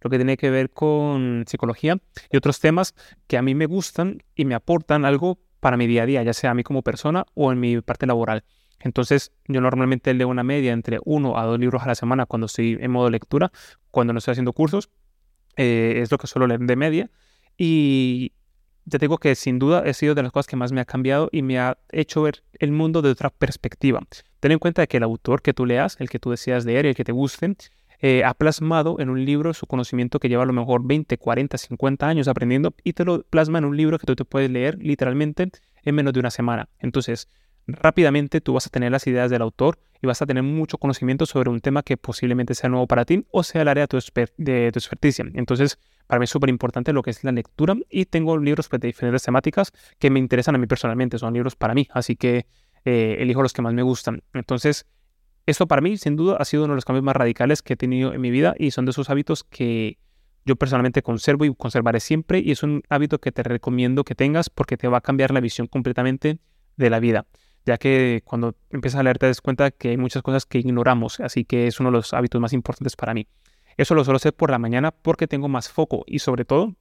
lo 0.00 0.10
que 0.10 0.18
tiene 0.18 0.36
que 0.36 0.50
ver 0.50 0.70
con 0.70 1.44
psicología 1.48 1.98
y 2.30 2.36
otros 2.36 2.60
temas 2.60 2.94
que 3.26 3.36
a 3.36 3.42
mí 3.42 3.56
me 3.56 3.66
gustan 3.66 4.22
y 4.36 4.44
me 4.44 4.54
aportan 4.54 5.04
algo 5.04 5.38
para 5.58 5.76
mi 5.76 5.88
día 5.88 6.04
a 6.04 6.06
día, 6.06 6.22
ya 6.22 6.32
sea 6.32 6.52
a 6.52 6.54
mí 6.54 6.62
como 6.62 6.82
persona 6.82 7.24
o 7.34 7.50
en 7.50 7.58
mi 7.58 7.80
parte 7.80 8.06
laboral. 8.06 8.44
Entonces, 8.78 9.32
yo 9.48 9.60
normalmente 9.60 10.14
leo 10.14 10.28
una 10.28 10.44
media 10.44 10.72
entre 10.72 10.98
uno 11.04 11.38
a 11.38 11.44
dos 11.44 11.58
libros 11.58 11.82
a 11.82 11.86
la 11.86 11.94
semana 11.94 12.26
cuando 12.26 12.46
estoy 12.46 12.78
en 12.80 12.90
modo 12.90 13.10
lectura, 13.10 13.50
cuando 13.90 14.12
no 14.12 14.18
estoy 14.18 14.32
haciendo 14.32 14.52
cursos, 14.52 14.90
eh, 15.56 16.00
es 16.02 16.10
lo 16.10 16.18
que 16.18 16.26
suelo 16.26 16.46
leer 16.46 16.60
de 16.60 16.76
media. 16.76 17.10
Y 17.56 18.32
te 18.88 18.98
digo 18.98 19.18
que 19.18 19.34
sin 19.34 19.58
duda 19.58 19.82
he 19.84 19.94
sido 19.94 20.14
de 20.14 20.22
las 20.22 20.32
cosas 20.32 20.46
que 20.46 20.56
más 20.56 20.72
me 20.72 20.80
ha 20.80 20.84
cambiado 20.84 21.28
y 21.32 21.42
me 21.42 21.58
ha 21.58 21.78
hecho 21.90 22.22
ver 22.22 22.42
el 22.58 22.72
mundo 22.72 23.02
de 23.02 23.10
otra 23.10 23.30
perspectiva. 23.30 24.00
Ten 24.40 24.52
en 24.52 24.58
cuenta 24.58 24.86
que 24.86 24.98
el 24.98 25.02
autor 25.02 25.42
que 25.42 25.52
tú 25.52 25.66
leas, 25.66 25.96
el 25.98 26.08
que 26.08 26.18
tú 26.18 26.30
deseas 26.30 26.64
leer 26.64 26.86
y 26.86 26.88
el 26.90 26.94
que 26.94 27.04
te 27.04 27.12
guste, 27.12 27.56
eh, 28.00 28.24
ha 28.24 28.34
plasmado 28.34 28.96
en 29.00 29.08
un 29.08 29.24
libro 29.24 29.54
su 29.54 29.66
conocimiento 29.66 30.20
que 30.20 30.28
lleva 30.28 30.42
a 30.42 30.46
lo 30.46 30.52
mejor 30.52 30.86
20, 30.86 31.16
40, 31.16 31.56
50 31.56 32.06
años 32.06 32.28
aprendiendo 32.28 32.74
y 32.84 32.92
te 32.92 33.04
lo 33.04 33.22
plasma 33.22 33.58
en 33.58 33.64
un 33.64 33.76
libro 33.76 33.98
que 33.98 34.06
tú 34.06 34.14
te 34.14 34.24
puedes 34.24 34.50
leer 34.50 34.78
literalmente 34.78 35.50
en 35.82 35.94
menos 35.94 36.12
de 36.12 36.20
una 36.20 36.30
semana. 36.30 36.68
Entonces, 36.78 37.28
rápidamente 37.66 38.40
tú 38.40 38.54
vas 38.54 38.66
a 38.66 38.70
tener 38.70 38.92
las 38.92 39.06
ideas 39.06 39.30
del 39.30 39.42
autor 39.42 39.78
y 40.00 40.06
vas 40.06 40.22
a 40.22 40.26
tener 40.26 40.42
mucho 40.42 40.78
conocimiento 40.78 41.26
sobre 41.26 41.50
un 41.50 41.60
tema 41.60 41.82
que 41.82 41.96
posiblemente 41.96 42.54
sea 42.54 42.70
nuevo 42.70 42.86
para 42.86 43.04
ti 43.04 43.24
o 43.30 43.42
sea 43.42 43.62
el 43.62 43.68
área 43.68 43.86
de 43.86 43.88
tu, 43.88 43.96
experticia. 43.96 45.24
Entonces, 45.34 45.78
para 46.06 46.18
mí 46.18 46.24
es 46.24 46.30
súper 46.30 46.50
importante 46.50 46.92
lo 46.92 47.02
que 47.02 47.10
es 47.10 47.24
la 47.24 47.32
lectura 47.32 47.74
y 47.90 48.04
tengo 48.06 48.38
libros 48.38 48.68
pues, 48.68 48.80
de 48.80 48.88
diferentes 48.88 49.22
temáticas 49.22 49.72
que 49.98 50.10
me 50.10 50.18
interesan 50.18 50.54
a 50.54 50.58
mí 50.58 50.66
personalmente, 50.66 51.18
son 51.18 51.34
libros 51.34 51.56
para 51.56 51.74
mí, 51.74 51.88
así 51.90 52.16
que 52.16 52.46
eh, 52.84 53.16
elijo 53.18 53.42
los 53.42 53.52
que 53.52 53.62
más 53.62 53.74
me 53.74 53.82
gustan. 53.82 54.22
Entonces, 54.32 54.86
esto 55.46 55.66
para 55.66 55.80
mí, 55.80 55.96
sin 55.96 56.16
duda, 56.16 56.36
ha 56.38 56.44
sido 56.44 56.64
uno 56.64 56.74
de 56.74 56.76
los 56.76 56.84
cambios 56.84 57.04
más 57.04 57.16
radicales 57.16 57.62
que 57.62 57.74
he 57.74 57.76
tenido 57.76 58.12
en 58.12 58.20
mi 58.20 58.30
vida 58.30 58.54
y 58.58 58.72
son 58.72 58.84
de 58.84 58.90
esos 58.90 59.10
hábitos 59.10 59.44
que 59.44 59.98
yo 60.44 60.54
personalmente 60.56 61.02
conservo 61.02 61.44
y 61.44 61.54
conservaré 61.54 61.98
siempre 61.98 62.38
y 62.38 62.52
es 62.52 62.62
un 62.62 62.82
hábito 62.88 63.18
que 63.18 63.32
te 63.32 63.42
recomiendo 63.42 64.04
que 64.04 64.14
tengas 64.14 64.48
porque 64.48 64.76
te 64.76 64.86
va 64.86 64.98
a 64.98 65.00
cambiar 65.00 65.32
la 65.32 65.40
visión 65.40 65.66
completamente 65.66 66.38
de 66.76 66.90
la 66.90 67.00
vida, 67.00 67.26
ya 67.66 67.76
que 67.76 68.22
cuando 68.24 68.54
empiezas 68.70 69.00
a 69.00 69.02
leer 69.02 69.18
te 69.18 69.26
das 69.26 69.40
cuenta 69.40 69.72
que 69.72 69.90
hay 69.90 69.96
muchas 69.96 70.22
cosas 70.22 70.46
que 70.46 70.58
ignoramos, 70.58 71.20
así 71.20 71.44
que 71.44 71.66
es 71.66 71.80
uno 71.80 71.90
de 71.90 71.96
los 71.96 72.14
hábitos 72.14 72.40
más 72.40 72.52
importantes 72.52 72.96
para 72.96 73.12
mí. 73.12 73.26
Eso 73.76 73.94
lo 73.94 74.04
suelo 74.04 74.16
hacer 74.16 74.32
por 74.32 74.50
la 74.50 74.58
mañana 74.58 74.92
porque 74.92 75.26
tengo 75.26 75.48
más 75.48 75.68
foco 75.68 76.04
y 76.06 76.20
sobre 76.20 76.44
todo 76.44 76.74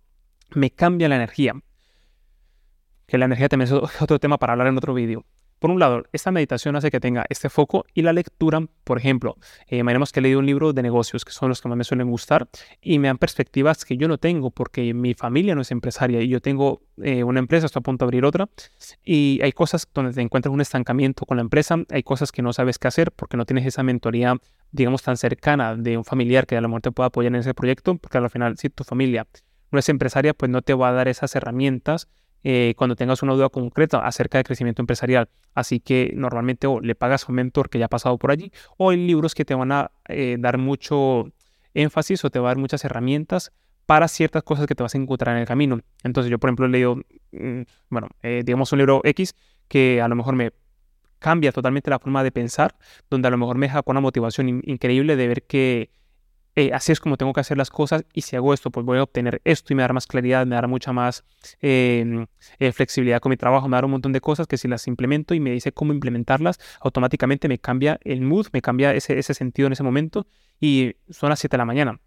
me 0.51 0.69
cambia 0.69 1.09
la 1.09 1.15
energía. 1.15 1.53
Que 3.07 3.17
la 3.17 3.25
energía 3.25 3.49
también 3.49 3.73
es 3.73 4.01
otro 4.01 4.19
tema 4.19 4.37
para 4.37 4.53
hablar 4.53 4.67
en 4.67 4.77
otro 4.77 4.93
vídeo. 4.93 5.25
Por 5.59 5.71
un 5.71 5.79
lado, 5.79 6.03
esta 6.11 6.31
meditación 6.31 6.75
hace 6.75 6.91
que 6.91 6.99
tenga 6.99 7.25
este 7.29 7.49
foco 7.49 7.85
y 7.93 8.01
la 8.01 8.11
lectura, 8.11 8.61
por 8.83 8.97
ejemplo, 8.97 9.37
eh, 9.67 9.77
imaginemos 9.77 10.11
que 10.11 10.19
he 10.19 10.23
leído 10.23 10.39
un 10.39 10.45
libro 10.45 10.73
de 10.73 10.83
negocios, 10.83 11.23
que 11.23 11.31
son 11.31 11.47
los 11.47 11.61
que 11.61 11.69
más 11.69 11.77
me 11.77 11.85
suelen 11.85 12.09
gustar, 12.09 12.49
y 12.81 12.99
me 12.99 13.07
dan 13.07 13.17
perspectivas 13.17 13.85
que 13.85 13.95
yo 13.95 14.09
no 14.09 14.17
tengo 14.17 14.51
porque 14.51 14.93
mi 14.93 15.13
familia 15.13 15.55
no 15.55 15.61
es 15.61 15.71
empresaria 15.71 16.21
y 16.21 16.27
yo 16.27 16.41
tengo 16.41 16.81
eh, 17.01 17.23
una 17.23 17.39
empresa, 17.39 17.67
estoy 17.67 17.79
a 17.79 17.83
punto 17.83 18.03
de 18.03 18.07
abrir 18.07 18.25
otra, 18.25 18.49
y 19.03 19.39
hay 19.41 19.53
cosas 19.53 19.87
donde 19.93 20.11
te 20.11 20.21
encuentras 20.21 20.53
un 20.53 20.59
estancamiento 20.59 21.25
con 21.25 21.37
la 21.37 21.41
empresa, 21.41 21.77
hay 21.89 22.03
cosas 22.03 22.33
que 22.33 22.41
no 22.41 22.51
sabes 22.51 22.77
qué 22.77 22.89
hacer 22.89 23.13
porque 23.13 23.37
no 23.37 23.45
tienes 23.45 23.65
esa 23.65 23.81
mentoría, 23.81 24.35
digamos, 24.71 25.03
tan 25.03 25.15
cercana 25.15 25.75
de 25.75 25.97
un 25.97 26.03
familiar 26.03 26.45
que 26.47 26.57
a 26.57 26.61
lo 26.61 26.67
mejor 26.67 26.81
te 26.81 26.91
pueda 26.91 27.07
apoyar 27.07 27.33
en 27.33 27.39
ese 27.39 27.53
proyecto, 27.53 27.95
porque 27.95 28.17
al 28.17 28.29
final, 28.29 28.57
si 28.57 28.69
tu 28.69 28.83
familia 28.83 29.25
no 29.71 29.79
es 29.79 29.87
empresaria, 29.87 30.33
pues 30.33 30.51
no 30.51 30.61
te 30.61 30.73
va 30.73 30.89
a 30.89 30.91
dar 30.91 31.07
esas 31.07 31.33
herramientas 31.35 32.09
eh, 32.47 32.75
cuando 32.77 32.95
tengas 32.95 33.23
una 33.23 33.33
duda 33.33 33.49
concreta 33.49 34.05
acerca 34.05 34.37
de 34.37 34.43
crecimiento 34.43 34.79
empresarial. 34.79 35.27
Así 35.55 35.79
que 35.79 36.13
normalmente 36.15 36.67
o 36.67 36.79
le 36.79 36.93
pagas 36.93 37.23
a 37.23 37.27
un 37.29 37.35
mentor 37.37 37.71
que 37.71 37.79
ya 37.79 37.85
ha 37.85 37.89
pasado 37.89 38.19
por 38.19 38.29
allí 38.29 38.51
o 38.77 38.91
hay 38.91 38.97
libros 38.97 39.33
que 39.33 39.45
te 39.45 39.55
van 39.55 39.71
a 39.71 39.89
eh, 40.07 40.37
dar 40.39 40.59
mucho 40.59 41.31
énfasis 41.73 42.23
o 42.23 42.29
te 42.29 42.37
va 42.37 42.49
a 42.49 42.51
dar 42.51 42.57
muchas 42.57 42.85
herramientas 42.85 43.51
para 43.87 44.07
ciertas 44.07 44.43
cosas 44.43 44.67
que 44.67 44.75
te 44.75 44.83
vas 44.83 44.93
a 44.93 44.97
encontrar 44.99 45.35
en 45.35 45.41
el 45.41 45.47
camino. 45.47 45.79
Entonces 46.03 46.29
yo, 46.29 46.37
por 46.37 46.49
ejemplo, 46.49 46.67
he 46.67 46.69
leído, 46.69 46.97
mm, 47.31 47.61
bueno, 47.89 48.09
eh, 48.21 48.43
digamos 48.45 48.71
un 48.71 48.77
libro 48.77 49.01
X 49.03 49.33
que 49.67 49.99
a 49.99 50.07
lo 50.07 50.15
mejor 50.15 50.35
me 50.35 50.51
cambia 51.17 51.51
totalmente 51.51 51.89
la 51.89 51.97
forma 51.97 52.23
de 52.23 52.31
pensar, 52.31 52.75
donde 53.09 53.27
a 53.27 53.31
lo 53.31 53.39
mejor 53.39 53.57
me 53.57 53.65
deja 53.65 53.81
con 53.81 53.93
una 53.93 54.01
motivación 54.01 54.61
increíble 54.65 55.15
de 55.15 55.27
ver 55.27 55.43
que 55.47 55.89
eh, 56.57 56.71
así 56.73 56.93
es 56.93 57.01
como 57.01 57.17
tengo 57.17 57.33
que 57.33 57.41
hacer 57.41 57.57
las 57.57 57.69
cosas 57.69 58.05
y 58.13 58.21
si 58.21 58.37
hago 58.37 58.53
esto, 58.53 58.71
pues 58.71 58.85
voy 58.85 58.97
a 58.97 59.03
obtener 59.03 59.41
esto 59.43 59.73
y 59.73 59.75
me 59.75 59.83
dará 59.83 59.93
más 59.93 60.07
claridad, 60.07 60.45
me 60.45 60.55
dará 60.55 60.67
mucha 60.67 60.93
más 60.93 61.25
em, 61.59 62.27
eh, 62.59 62.71
flexibilidad 62.71 63.19
con 63.19 63.31
mi 63.31 63.37
trabajo, 63.37 63.67
me 63.67 63.75
dará 63.75 63.85
un 63.85 63.91
montón 63.91 64.13
de 64.13 64.21
cosas 64.21 64.47
que 64.47 64.57
si 64.57 64.69
las 64.69 64.87
implemento 64.87 65.33
y 65.33 65.41
me 65.41 65.51
dice 65.51 65.73
cómo 65.73 65.91
implementarlas, 65.91 66.59
automáticamente 66.79 67.49
me 67.49 67.59
cambia 67.59 67.99
el 68.05 68.21
mood, 68.21 68.47
me 68.53 68.61
cambia 68.61 68.93
ese, 68.93 69.19
ese 69.19 69.33
sentido 69.33 69.67
en 69.67 69.73
ese 69.73 69.83
momento 69.83 70.27
y 70.61 70.95
son 71.09 71.29
las 71.29 71.39
7 71.39 71.55
de 71.55 71.57
la 71.57 71.65
mañana 71.65 71.99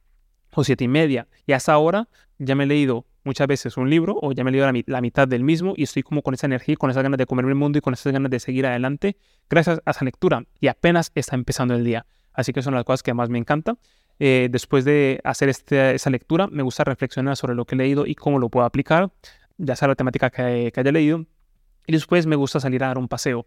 o 0.55 0.65
7 0.65 0.83
y 0.83 0.89
media 0.89 1.29
y 1.47 1.53
hasta 1.53 1.75
ahora 1.75 2.09
ya 2.39 2.55
me 2.55 2.65
he 2.65 2.67
leído 2.67 3.05
muchas 3.25 3.47
veces 3.47 3.77
un 3.77 3.91
libro 3.91 4.19
o 4.23 4.33
ya 4.33 4.45
me 4.45 4.51
he 4.51 4.53
leído 4.53 4.73
la, 4.73 4.83
la, 4.87 5.01
mitad 5.03 5.29
del 5.29 5.45
mismo 5.45 5.75
y 5.77 5.83
estoy 5.83 6.03
como 6.03 6.23
con 6.23 6.33
esa 6.33 6.47
energía, 6.47 6.77
con 6.77 6.91
esas 6.91 7.03
ganas 7.03 7.19
de 7.19 7.27
comerme 7.27 7.51
el 7.51 7.59
mundo 7.59 7.77
y 7.77 7.83
con 7.83 7.93
esas 7.93 8.15
ganas 8.15 8.31
de 8.31 8.41
seguir 8.41 8.65
adelante 8.65 9.19
gracias 9.51 9.83
a 9.85 9.91
esa 9.91 10.07
lectura 10.07 10.45
y 10.59 10.69
apenas 10.69 11.13
está 11.15 11.37
empezando 11.37 11.75
el 11.75 11.85
día. 11.85 12.07
Así 12.33 12.53
que 12.53 12.63
son 12.63 12.75
las 12.75 12.85
cosas 12.85 13.03
que 13.03 13.15
más 13.15 13.29
me 13.29 13.39
encantan. 13.39 13.79
Eh, 14.21 14.49
después 14.51 14.85
de 14.85 15.21
hacer 15.25 15.49
este, 15.49 15.95
esa 15.95 16.11
lectura, 16.11 16.49
me 16.49 16.63
gusta 16.63 16.85
reflexionar 16.85 17.37
sobre 17.37 17.55
lo 17.55 17.65
que 17.65 17.75
he 17.75 17.79
leído 17.79 18.07
y 18.07 18.15
cómo 18.15 18.39
lo 18.39 18.49
puedo 18.49 18.67
aplicar, 18.67 19.11
ya 19.59 19.77
sea 19.77 19.89
la 19.89 19.95
temática 19.95 20.31
que, 20.31 20.73
haya 20.75 20.93
leído. 20.93 21.25
Y 21.87 21.93
después 21.93 22.27
me 22.27 22.37
gusta 22.37 22.61
salir 22.61 22.85
a 22.85 22.89
dar 22.89 22.99
un 22.99 23.09
paseo. 23.09 23.47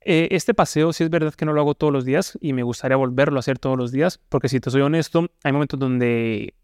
Eh, 0.00 0.28
este 0.30 0.54
paseo 0.54 0.92
sí 0.92 1.04
es 1.04 1.10
verdad 1.10 1.34
que 1.34 1.44
no 1.44 1.52
lo 1.52 1.60
hago 1.60 1.74
todos 1.74 1.92
los 1.92 2.04
días 2.04 2.38
y 2.40 2.52
me 2.52 2.62
gustaría 2.62 2.96
volverlo 2.96 3.38
a 3.38 3.40
hacer 3.40 3.58
todos 3.58 3.76
los 3.76 3.90
días, 3.90 4.20
porque 4.28 4.48
si 4.48 4.60
te 4.60 4.70
soy 4.70 4.82
honesto, 4.82 5.26
hay 5.42 5.52
momentos 5.52 5.78
donde 5.78 6.54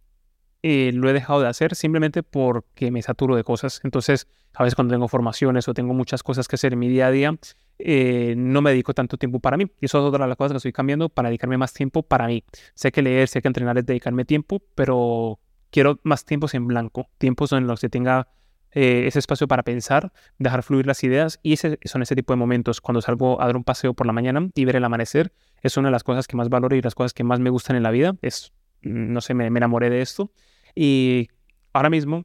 eh, 0.66 0.92
lo 0.94 1.10
he 1.10 1.12
dejado 1.12 1.42
de 1.42 1.48
hacer 1.48 1.74
simplemente 1.74 2.22
porque 2.22 2.90
me 2.90 3.02
saturo 3.02 3.36
de 3.36 3.44
cosas. 3.44 3.82
Entonces, 3.84 4.26
a 4.54 4.62
veces 4.62 4.74
cuando 4.74 4.94
tengo 4.94 5.08
formaciones 5.08 5.68
o 5.68 5.74
tengo 5.74 5.92
muchas 5.92 6.22
cosas 6.22 6.48
que 6.48 6.56
hacer 6.56 6.72
en 6.72 6.78
mi 6.78 6.88
día 6.88 7.08
a 7.08 7.10
día, 7.10 7.36
eh, 7.78 8.32
no 8.38 8.62
me 8.62 8.70
dedico 8.70 8.94
tanto 8.94 9.18
tiempo 9.18 9.40
para 9.40 9.58
mí. 9.58 9.70
Y 9.82 9.84
eso 9.84 9.98
es 9.98 10.04
otra 10.04 10.24
de 10.24 10.28
las 10.30 10.38
cosas 10.38 10.52
que 10.52 10.56
estoy 10.56 10.72
cambiando 10.72 11.10
para 11.10 11.28
dedicarme 11.28 11.58
más 11.58 11.74
tiempo 11.74 12.02
para 12.02 12.26
mí. 12.26 12.44
Sé 12.74 12.92
que 12.92 13.02
leer, 13.02 13.28
sé 13.28 13.42
que 13.42 13.48
entrenar 13.48 13.76
es 13.76 13.84
dedicarme 13.84 14.24
tiempo, 14.24 14.62
pero 14.74 15.38
quiero 15.68 16.00
más 16.02 16.24
tiempos 16.24 16.54
en 16.54 16.66
blanco, 16.66 17.10
tiempos 17.18 17.52
en 17.52 17.66
los 17.66 17.82
que 17.82 17.90
tenga 17.90 18.28
eh, 18.70 19.04
ese 19.06 19.18
espacio 19.18 19.46
para 19.46 19.64
pensar, 19.64 20.14
dejar 20.38 20.62
fluir 20.62 20.86
las 20.86 21.04
ideas 21.04 21.40
y 21.42 21.52
ese, 21.52 21.78
son 21.84 22.00
ese 22.00 22.16
tipo 22.16 22.32
de 22.32 22.38
momentos. 22.38 22.80
Cuando 22.80 23.02
salgo 23.02 23.38
a 23.42 23.44
dar 23.44 23.56
un 23.58 23.64
paseo 23.64 23.92
por 23.92 24.06
la 24.06 24.14
mañana 24.14 24.48
y 24.54 24.64
ver 24.64 24.76
el 24.76 24.84
amanecer, 24.84 25.34
es 25.60 25.76
una 25.76 25.88
de 25.88 25.92
las 25.92 26.04
cosas 26.04 26.26
que 26.26 26.38
más 26.38 26.48
valoro 26.48 26.74
y 26.74 26.80
las 26.80 26.94
cosas 26.94 27.12
que 27.12 27.22
más 27.22 27.38
me 27.38 27.50
gustan 27.50 27.76
en 27.76 27.82
la 27.82 27.90
vida. 27.90 28.16
Es, 28.22 28.54
no 28.80 29.20
sé, 29.20 29.34
me 29.34 29.48
enamoré 29.48 29.90
de 29.90 30.00
esto. 30.00 30.32
Y 30.74 31.28
ahora 31.72 31.90
mismo, 31.90 32.24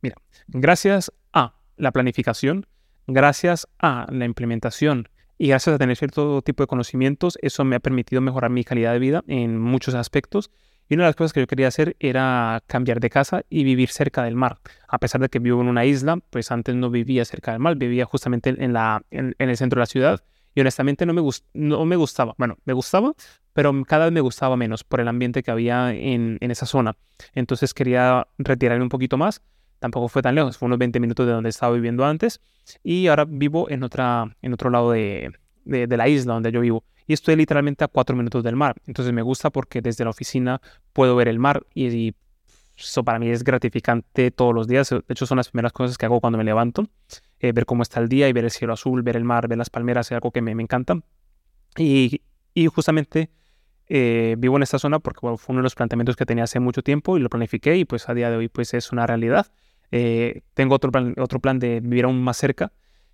mira, 0.00 0.16
gracias 0.48 1.12
a 1.32 1.54
la 1.76 1.92
planificación, 1.92 2.66
gracias 3.06 3.68
a 3.78 4.06
la 4.10 4.24
implementación 4.24 5.08
y 5.38 5.48
gracias 5.48 5.74
a 5.74 5.78
tener 5.78 5.96
cierto 5.96 6.42
tipo 6.42 6.62
de 6.62 6.66
conocimientos, 6.66 7.38
eso 7.42 7.64
me 7.64 7.76
ha 7.76 7.80
permitido 7.80 8.20
mejorar 8.22 8.50
mi 8.50 8.64
calidad 8.64 8.92
de 8.92 8.98
vida 8.98 9.24
en 9.26 9.58
muchos 9.58 9.94
aspectos. 9.94 10.50
Y 10.88 10.94
una 10.94 11.04
de 11.04 11.08
las 11.08 11.16
cosas 11.16 11.32
que 11.32 11.40
yo 11.40 11.46
quería 11.46 11.68
hacer 11.68 11.96
era 11.98 12.62
cambiar 12.66 13.00
de 13.00 13.08
casa 13.08 13.42
y 13.48 13.64
vivir 13.64 13.88
cerca 13.88 14.22
del 14.22 14.36
mar. 14.36 14.58
A 14.86 14.98
pesar 14.98 15.20
de 15.20 15.30
que 15.30 15.38
vivo 15.38 15.60
en 15.62 15.68
una 15.68 15.86
isla, 15.86 16.18
pues 16.30 16.50
antes 16.50 16.74
no 16.74 16.90
vivía 16.90 17.24
cerca 17.24 17.52
del 17.52 17.60
mar, 17.60 17.76
vivía 17.76 18.04
justamente 18.04 18.50
en, 18.50 18.72
la, 18.74 19.02
en, 19.10 19.34
el 19.38 19.56
centro 19.56 19.78
de 19.78 19.82
la 19.82 19.86
ciudad. 19.86 20.24
Y 20.54 20.60
honestamente 20.60 21.06
no 21.06 21.14
me, 21.14 21.22
no 21.54 21.84
me 21.86 21.96
gustaba. 21.96 22.34
Bueno, 22.36 22.58
me 22.66 22.74
gustaba, 22.74 23.14
pero 23.54 23.72
cada 23.86 24.06
vez 24.06 24.12
me 24.12 24.20
gustaba 24.20 24.56
menos 24.56 24.84
por 24.84 25.00
el 25.00 25.08
ambiente 25.08 25.42
que 25.42 25.50
había 25.50 25.94
en, 25.94 26.38
esa 26.40 26.66
zona. 26.66 26.96
Entonces 27.34 27.72
quería 27.72 28.26
retirarme 28.36 28.82
un 28.82 28.88
poquito 28.90 29.16
más. 29.16 29.40
Tampoco 29.78 30.08
fue 30.08 30.22
tan 30.22 30.34
lejos, 30.34 30.58
fue 30.58 30.66
unos 30.66 30.78
20 30.78 30.98
minutos 31.00 31.26
de 31.26 31.32
donde 31.32 31.50
estaba 31.50 31.72
viviendo 31.72 32.04
antes. 32.04 32.40
Y 32.82 33.06
ahora 33.06 33.24
vivo 33.26 33.70
en, 33.70 33.84
otra, 33.84 34.36
en 34.42 34.52
otro 34.52 34.70
lado 34.70 34.90
de, 34.90 35.30
la 35.64 36.08
isla 36.08 36.34
donde 36.34 36.50
yo 36.50 36.60
vivo. 36.60 36.84
Y 37.06 37.12
estoy 37.12 37.36
literalmente 37.36 37.84
a 37.84 37.88
cuatro 37.88 38.16
minutos 38.16 38.42
del 38.42 38.56
mar. 38.56 38.74
Entonces 38.86 39.14
me 39.14 39.22
gusta 39.22 39.50
porque 39.50 39.80
desde 39.80 40.02
la 40.02 40.10
oficina 40.10 40.60
puedo 40.92 41.14
ver 41.14 41.28
el 41.28 41.38
mar 41.38 41.64
y, 41.74 42.14
eso 42.76 43.04
para 43.04 43.20
mí 43.20 43.30
es 43.30 43.44
gratificante 43.44 44.32
todos 44.32 44.52
los 44.52 44.66
días. 44.66 44.90
De 44.90 45.00
hecho, 45.08 45.26
son 45.26 45.36
las 45.36 45.48
primeras 45.48 45.72
cosas 45.72 45.96
que 45.96 46.06
hago 46.06 46.20
cuando 46.20 46.38
me 46.38 46.42
levanto. 46.42 46.88
Eh, 47.38 47.52
ver 47.52 47.66
cómo 47.66 47.84
está 47.84 48.00
el 48.00 48.08
día 48.08 48.28
y 48.28 48.32
ver 48.32 48.42
el 48.42 48.50
cielo 48.50 48.72
azul, 48.72 49.02
ver 49.02 49.16
el 49.16 49.22
mar, 49.22 49.46
ver 49.46 49.58
las 49.58 49.70
palmeras, 49.70 50.08
es 50.08 50.12
algo 50.12 50.32
que 50.32 50.42
me, 50.42 50.56
me 50.56 50.64
encanta. 50.64 50.98
Y, 51.76 52.20
y 52.52 52.66
justamente 52.66 53.30
eh, 53.88 54.36
vivo 54.38 54.56
en 54.56 54.62
esta 54.62 54.78
zona 54.78 54.98
porque 54.98 55.20
fue 55.20 55.52
uno 55.52 55.58
de 55.58 55.64
los 55.64 55.74
planteamientos 55.74 56.16
que 56.16 56.26
tenía 56.26 56.44
hace 56.44 56.60
mucho 56.60 56.82
tiempo 56.82 57.16
y 57.16 57.20
lo 57.20 57.28
planifiqué 57.28 57.76
y 57.76 57.84
pues 57.84 58.08
a 58.08 58.14
día 58.14 58.30
de 58.30 58.36
hoy 58.36 58.48
pues 58.48 58.74
es 58.74 58.92
una 58.92 59.06
realidad. 59.06 59.46
Eh, 59.90 60.42
tengo 60.54 60.74
otro 60.74 60.90
plan, 60.90 61.14
otro 61.18 61.40
plan 61.40 61.58
de 61.58 61.80
vivir 61.80 62.04
aún 62.04 62.22
más 62.22 62.36
cerca 62.36 62.72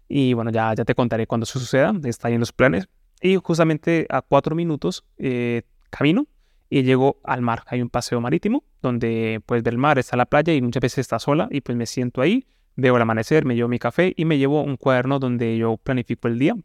y 0.09 0.35
bueno, 0.35 0.50
ya, 0.50 0.75
ya 0.75 0.85
te 0.85 0.95
contaré 0.95 1.27
cuando 1.27 1.45
eso 1.45 1.59
suceda, 1.59 1.93
está 2.05 2.29
ahí 2.29 2.35
en 2.35 2.41
los 2.41 2.53
planes. 2.53 2.89
Y 3.23 3.37
justamente 3.37 4.07
a 4.09 4.23
cuatro 4.23 4.57
minutos 4.57 5.05
eh, 5.19 5.62
camino 5.91 6.27
y 6.69 6.83
llego 6.83 7.21
al 7.25 7.43
mar. 7.43 7.65
Hay 7.67 7.83
un 7.83 7.91
paseo 7.91 8.21
marítimo 8.21 8.65
donde 8.81 9.43
puedes 9.45 9.62
ver 9.62 9.75
el 9.75 9.79
mar, 9.79 9.99
está 9.99 10.17
la 10.17 10.27
playa 10.27 10.55
y 10.55 10.62
muchas 10.62 10.81
veces 10.81 10.99
está 10.99 11.19
sola 11.19 11.49
y 11.50 11.61
pues 11.61 11.77
me 11.77 11.87
siento 11.87 12.23
ahí, 12.23 12.47
veo 12.77 12.97
el 12.97 13.03
amanecer, 13.03 13.45
me 13.45 13.55
llevo 13.55 13.69
mi 13.69 13.79
café 13.79 14.15
y 14.17 14.25
me 14.25 14.39
llevo 14.39 14.62
un 14.62 14.77
cuaderno 14.77 15.19
donde 15.19 15.59
yo 15.59 15.77
planifico 15.77 16.29
el 16.29 16.39
día. 16.39 16.57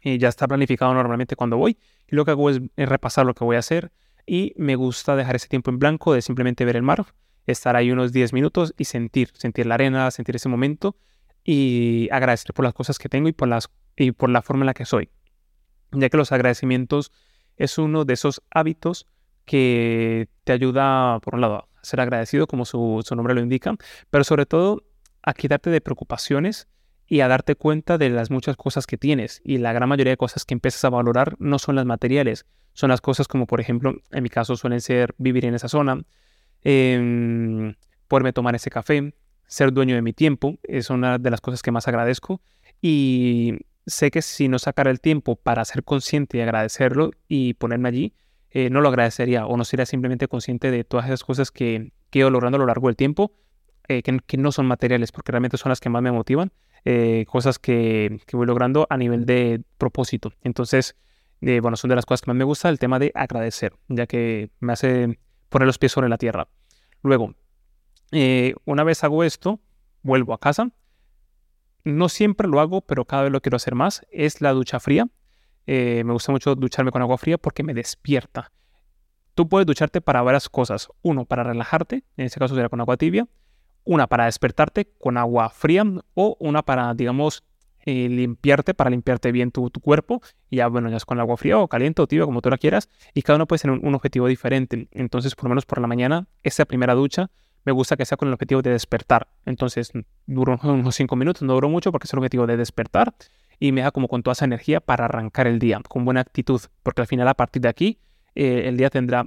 Y 0.00 0.18
ya 0.18 0.28
está 0.28 0.46
planificado 0.46 0.94
normalmente 0.94 1.36
cuando 1.36 1.56
voy 1.56 1.78
y 2.06 2.14
lo 2.14 2.24
que 2.24 2.30
hago 2.32 2.50
es, 2.50 2.60
repasar 2.76 3.26
lo 3.26 3.34
que 3.34 3.44
voy 3.44 3.56
a 3.56 3.60
hacer 3.60 3.92
y 4.26 4.52
me 4.56 4.76
gusta 4.76 5.16
dejar 5.16 5.36
ese 5.36 5.48
tiempo 5.48 5.70
en 5.70 5.78
blanco 5.78 6.12
de 6.12 6.22
simplemente 6.22 6.64
ver 6.64 6.76
el 6.76 6.82
mar, 6.82 7.06
estar 7.46 7.76
ahí 7.76 7.90
unos 7.90 8.12
10 8.12 8.32
minutos 8.32 8.74
y 8.76 8.84
sentir, 8.84 9.30
sentir 9.34 9.66
la 9.66 9.74
arena, 9.74 10.10
sentir 10.10 10.36
ese 10.36 10.48
momento 10.48 10.96
y 11.44 12.08
agradecer 12.12 12.52
por 12.52 12.64
las 12.64 12.74
cosas 12.74 12.98
que 12.98 13.08
tengo 13.08 13.28
y 13.28 13.32
por, 13.32 13.48
las, 13.48 13.70
y 13.96 14.12
por 14.12 14.28
la 14.28 14.42
forma 14.42 14.62
en 14.62 14.66
la 14.66 14.74
que 14.74 14.84
soy. 14.84 15.10
Ya 15.92 16.10
que 16.10 16.16
los 16.16 16.30
agradecimientos 16.30 17.10
es 17.56 17.78
uno 17.78 18.04
de 18.04 18.14
esos 18.14 18.42
hábitos 18.50 19.06
que 19.46 20.28
te 20.44 20.52
ayuda, 20.52 21.20
por 21.20 21.34
un 21.34 21.40
lado, 21.40 21.56
a 21.56 21.84
ser 21.84 22.00
agradecido, 22.00 22.46
como 22.46 22.66
su, 22.66 23.02
su 23.04 23.16
nombre 23.16 23.34
lo 23.34 23.40
indica, 23.40 23.74
pero 24.10 24.24
sobre 24.24 24.44
todo 24.44 24.84
a 25.22 25.32
quitarte 25.32 25.70
de 25.70 25.80
preocupaciones 25.80 26.68
y 27.08 27.20
a 27.20 27.28
darte 27.28 27.56
cuenta 27.56 27.96
de 27.96 28.10
las 28.10 28.30
muchas 28.30 28.56
cosas 28.56 28.86
que 28.86 28.98
tienes. 28.98 29.40
Y 29.42 29.58
la 29.58 29.72
gran 29.72 29.88
mayoría 29.88 30.12
de 30.12 30.16
cosas 30.18 30.44
que 30.44 30.54
empiezas 30.54 30.84
a 30.84 30.90
valorar 30.90 31.36
no 31.38 31.58
son 31.58 31.74
las 31.74 31.86
materiales, 31.86 32.44
son 32.74 32.90
las 32.90 33.00
cosas 33.00 33.26
como, 33.26 33.46
por 33.46 33.60
ejemplo, 33.60 33.94
en 34.10 34.22
mi 34.22 34.28
caso 34.28 34.56
suelen 34.56 34.82
ser 34.82 35.14
vivir 35.16 35.46
en 35.46 35.54
esa 35.54 35.68
zona, 35.68 36.02
eh, 36.62 37.74
poderme 38.06 38.34
tomar 38.34 38.54
ese 38.54 38.70
café, 38.70 39.14
ser 39.46 39.72
dueño 39.72 39.94
de 39.94 40.02
mi 40.02 40.12
tiempo, 40.12 40.58
es 40.62 40.90
una 40.90 41.18
de 41.18 41.30
las 41.30 41.40
cosas 41.40 41.62
que 41.62 41.72
más 41.72 41.88
agradezco. 41.88 42.42
Y 42.82 43.54
sé 43.86 44.10
que 44.10 44.20
si 44.20 44.48
no 44.48 44.58
sacara 44.58 44.90
el 44.90 45.00
tiempo 45.00 45.34
para 45.34 45.64
ser 45.64 45.84
consciente 45.84 46.36
y 46.36 46.40
agradecerlo 46.42 47.10
y 47.26 47.54
ponerme 47.54 47.88
allí, 47.88 48.14
eh, 48.50 48.68
no 48.68 48.82
lo 48.82 48.88
agradecería 48.88 49.46
o 49.46 49.56
no 49.56 49.64
sería 49.64 49.86
simplemente 49.86 50.28
consciente 50.28 50.70
de 50.70 50.84
todas 50.84 51.06
esas 51.06 51.24
cosas 51.24 51.50
que, 51.50 51.92
que 52.10 52.18
he 52.18 52.20
ido 52.20 52.30
logrando 52.30 52.56
a 52.56 52.60
lo 52.60 52.66
largo 52.66 52.88
del 52.88 52.96
tiempo, 52.96 53.32
eh, 53.88 54.02
que, 54.02 54.18
que, 54.26 54.36
no 54.36 54.52
son 54.52 54.66
materiales, 54.66 55.10
porque 55.10 55.32
realmente 55.32 55.56
son 55.56 55.70
las 55.70 55.80
que 55.80 55.88
más 55.88 56.02
me 56.02 56.12
motivan 56.12 56.52
eh, 56.84 57.24
cosas 57.28 57.58
que, 57.58 58.20
voy 58.32 58.46
logrando 58.46 58.86
a 58.90 58.96
nivel 58.96 59.26
de 59.26 59.62
propósito. 59.78 60.32
Entonces, 60.42 60.96
eh, 61.40 61.60
bueno, 61.60 61.76
son 61.76 61.90
de 61.90 61.96
las 61.96 62.06
cosas 62.06 62.22
que 62.22 62.30
más 62.30 62.36
me 62.36 62.44
gusta 62.44 62.68
el 62.68 62.78
tema 62.78 62.98
de 62.98 63.12
agradecer, 63.14 63.74
ya 63.88 64.06
que 64.06 64.50
me 64.60 64.72
hace 64.72 65.18
poner 65.48 65.66
los 65.66 65.78
pies 65.78 65.92
sobre 65.92 66.08
la 66.08 66.18
tierra. 66.18 66.48
Luego, 67.02 67.34
eh, 68.12 68.54
una 68.64 68.84
vez 68.84 69.04
hago 69.04 69.24
esto, 69.24 69.60
vuelvo 70.02 70.34
a 70.34 70.40
casa. 70.40 70.70
No 71.84 72.08
siempre 72.08 72.48
lo 72.48 72.60
hago, 72.60 72.80
pero 72.82 73.04
cada 73.04 73.24
vez 73.24 73.32
lo 73.32 73.40
quiero 73.40 73.56
hacer 73.56 73.74
más. 73.74 74.02
Es 74.10 74.40
la 74.40 74.52
ducha 74.52 74.80
fría. 74.80 75.08
me 75.66 76.12
gusta 76.12 76.32
mucho 76.32 76.54
ducharme 76.54 76.90
con 76.90 77.02
agua 77.02 77.18
fría 77.18 77.38
porque 77.38 77.62
me 77.62 77.74
despierta. 77.74 78.52
Tú 79.34 79.48
puedes 79.48 79.66
ducharte 79.66 80.00
para 80.00 80.22
varias 80.22 80.48
cosas. 80.48 80.88
Uno, 81.02 81.24
para 81.24 81.44
relajarte, 81.44 82.04
en 82.16 82.26
este 82.26 82.40
caso 82.40 82.54
sería 82.54 82.68
con 82.68 82.80
agua 82.80 82.96
tibia 82.96 83.28
una 83.84 84.06
para 84.06 84.26
despertarte 84.26 84.90
con 84.98 85.16
agua 85.16 85.48
fría 85.50 85.84
o 86.14 86.36
una 86.40 86.62
para, 86.62 86.94
digamos, 86.94 87.42
eh, 87.90 88.08
limpiarte, 88.08 88.74
para 88.74 88.90
limpiarte 88.90 89.32
bien 89.32 89.50
tu, 89.50 89.70
cuerpo. 89.70 90.20
Y 90.50 90.56
ya, 90.56 90.68
bueno, 90.68 90.90
ya 90.90 90.96
es 90.96 91.06
con 91.06 91.18
agua 91.20 91.36
fría 91.36 91.58
o 91.58 91.68
caliente 91.68 92.02
o 92.02 92.06
tibia, 92.06 92.26
como 92.26 92.42
tú 92.42 92.50
la 92.50 92.58
quieras. 92.58 92.88
Y 93.14 93.22
cada 93.22 93.36
uno 93.36 93.46
puede 93.46 93.60
tener 93.60 93.80
un, 93.82 93.94
objetivo 93.94 94.26
diferente. 94.26 94.88
Entonces, 94.90 95.34
por 95.34 95.44
lo 95.44 95.50
menos 95.50 95.64
por 95.64 95.80
la 95.80 95.86
mañana, 95.86 96.26
esa 96.42 96.64
primera 96.64 96.94
ducha 96.94 97.30
me 97.64 97.72
gusta 97.72 97.96
que 97.96 98.04
sea 98.04 98.16
con 98.16 98.28
el 98.28 98.34
objetivo 98.34 98.60
de 98.60 98.70
despertar. 98.70 99.28
Entonces, 99.46 99.92
duro 100.26 100.58
unos 100.64 100.94
5 100.94 101.16
minutos, 101.16 101.42
no 101.42 101.54
duro 101.54 101.68
mucho 101.68 101.90
porque 101.90 102.06
es 102.06 102.12
el 102.12 102.18
objetivo 102.18 102.46
de 102.46 102.56
despertar. 102.56 103.14
Y 103.58 103.72
me 103.72 103.80
da 103.80 103.90
como 103.90 104.06
con 104.06 104.22
toda 104.22 104.32
esa 104.32 104.44
energía 104.44 104.80
para 104.80 105.06
arrancar 105.06 105.46
el 105.46 105.58
día, 105.58 105.80
con 105.88 106.04
buena 106.04 106.20
actitud. 106.20 106.60
Porque 106.82 107.00
al 107.00 107.06
final, 107.06 107.26
a 107.26 107.34
partir 107.34 107.62
de 107.62 107.68
aquí, 107.68 107.98
eh, 108.34 108.64
el 108.66 108.76
día 108.76 108.90
tendrá 108.90 109.24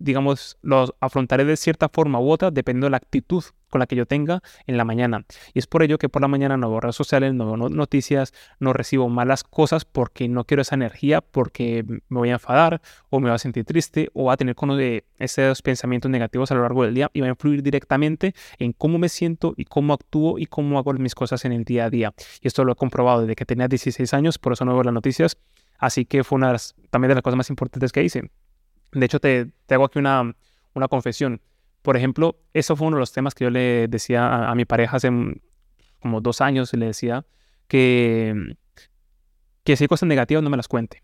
digamos, 0.00 0.56
los 0.62 0.94
afrontaré 0.98 1.44
de 1.44 1.56
cierta 1.56 1.88
forma 1.88 2.18
u 2.18 2.30
otra 2.30 2.50
dependiendo 2.50 2.86
de 2.86 2.92
la 2.92 2.96
actitud 2.96 3.44
con 3.70 3.78
la 3.78 3.86
que 3.86 3.96
yo 3.96 4.06
tenga 4.06 4.42
en 4.66 4.76
la 4.76 4.84
mañana. 4.84 5.24
Y 5.54 5.58
es 5.58 5.66
por 5.66 5.82
ello 5.82 5.98
que 5.98 6.08
por 6.08 6.22
la 6.22 6.28
mañana 6.28 6.56
no 6.56 6.70
veo 6.70 6.80
redes 6.80 6.96
sociales, 6.96 7.32
no 7.32 7.46
veo 7.46 7.68
noticias, 7.68 8.34
no 8.58 8.72
recibo 8.72 9.08
malas 9.08 9.44
cosas 9.44 9.84
porque 9.84 10.28
no 10.28 10.44
quiero 10.44 10.62
esa 10.62 10.74
energía, 10.74 11.20
porque 11.20 11.84
me 11.86 12.18
voy 12.18 12.30
a 12.30 12.34
enfadar 12.34 12.82
o 13.08 13.20
me 13.20 13.28
voy 13.28 13.34
a 13.36 13.38
sentir 13.38 13.64
triste 13.64 14.10
o 14.12 14.24
va 14.24 14.34
a 14.34 14.36
tener 14.36 14.54
como 14.54 14.76
de 14.76 15.04
esos 15.18 15.62
pensamientos 15.62 16.10
negativos 16.10 16.50
a 16.50 16.54
lo 16.54 16.62
largo 16.62 16.84
del 16.84 16.94
día 16.94 17.10
y 17.12 17.20
va 17.20 17.26
a 17.26 17.30
influir 17.30 17.62
directamente 17.62 18.34
en 18.58 18.72
cómo 18.72 18.98
me 18.98 19.08
siento 19.08 19.54
y 19.56 19.64
cómo 19.64 19.94
actúo 19.94 20.38
y 20.38 20.46
cómo 20.46 20.78
hago 20.78 20.92
mis 20.94 21.14
cosas 21.14 21.44
en 21.44 21.52
el 21.52 21.64
día 21.64 21.86
a 21.86 21.90
día. 21.90 22.12
Y 22.40 22.48
esto 22.48 22.64
lo 22.64 22.72
he 22.72 22.76
comprobado 22.76 23.22
desde 23.22 23.36
que 23.36 23.46
tenía 23.46 23.68
16 23.68 24.12
años, 24.14 24.38
por 24.38 24.52
eso 24.52 24.64
no 24.64 24.74
veo 24.74 24.82
las 24.82 24.94
noticias. 24.94 25.38
Así 25.78 26.04
que 26.04 26.24
fue 26.24 26.36
una 26.36 26.48
de 26.48 26.52
las, 26.54 26.74
también 26.90 27.08
de 27.08 27.14
las 27.14 27.22
cosas 27.22 27.38
más 27.38 27.50
importantes 27.50 27.90
que 27.90 28.02
hice. 28.02 28.30
De 28.92 29.06
hecho, 29.06 29.18
te, 29.18 29.50
hago 29.70 29.84
aquí 29.84 29.98
una, 29.98 30.34
una, 30.74 30.88
confesión. 30.88 31.40
Por 31.82 31.96
ejemplo, 31.96 32.36
eso 32.52 32.76
fue 32.76 32.88
uno 32.88 32.96
de 32.96 33.00
los 33.00 33.12
temas 33.12 33.34
que 33.34 33.44
yo 33.44 33.50
le 33.50 33.88
decía 33.88 34.50
a, 34.50 34.54
mi 34.54 34.64
pareja 34.64 34.96
hace 34.96 35.10
como 36.00 36.20
dos 36.20 36.40
años. 36.40 36.72
Le 36.74 36.86
decía 36.86 37.24
que, 37.68 38.56
que 39.64 39.76
si 39.76 39.84
hay 39.84 39.88
cosas 39.88 40.08
negativas 40.08 40.42
no 40.42 40.50
me 40.50 40.56
las 40.56 40.68
cuente. 40.68 41.02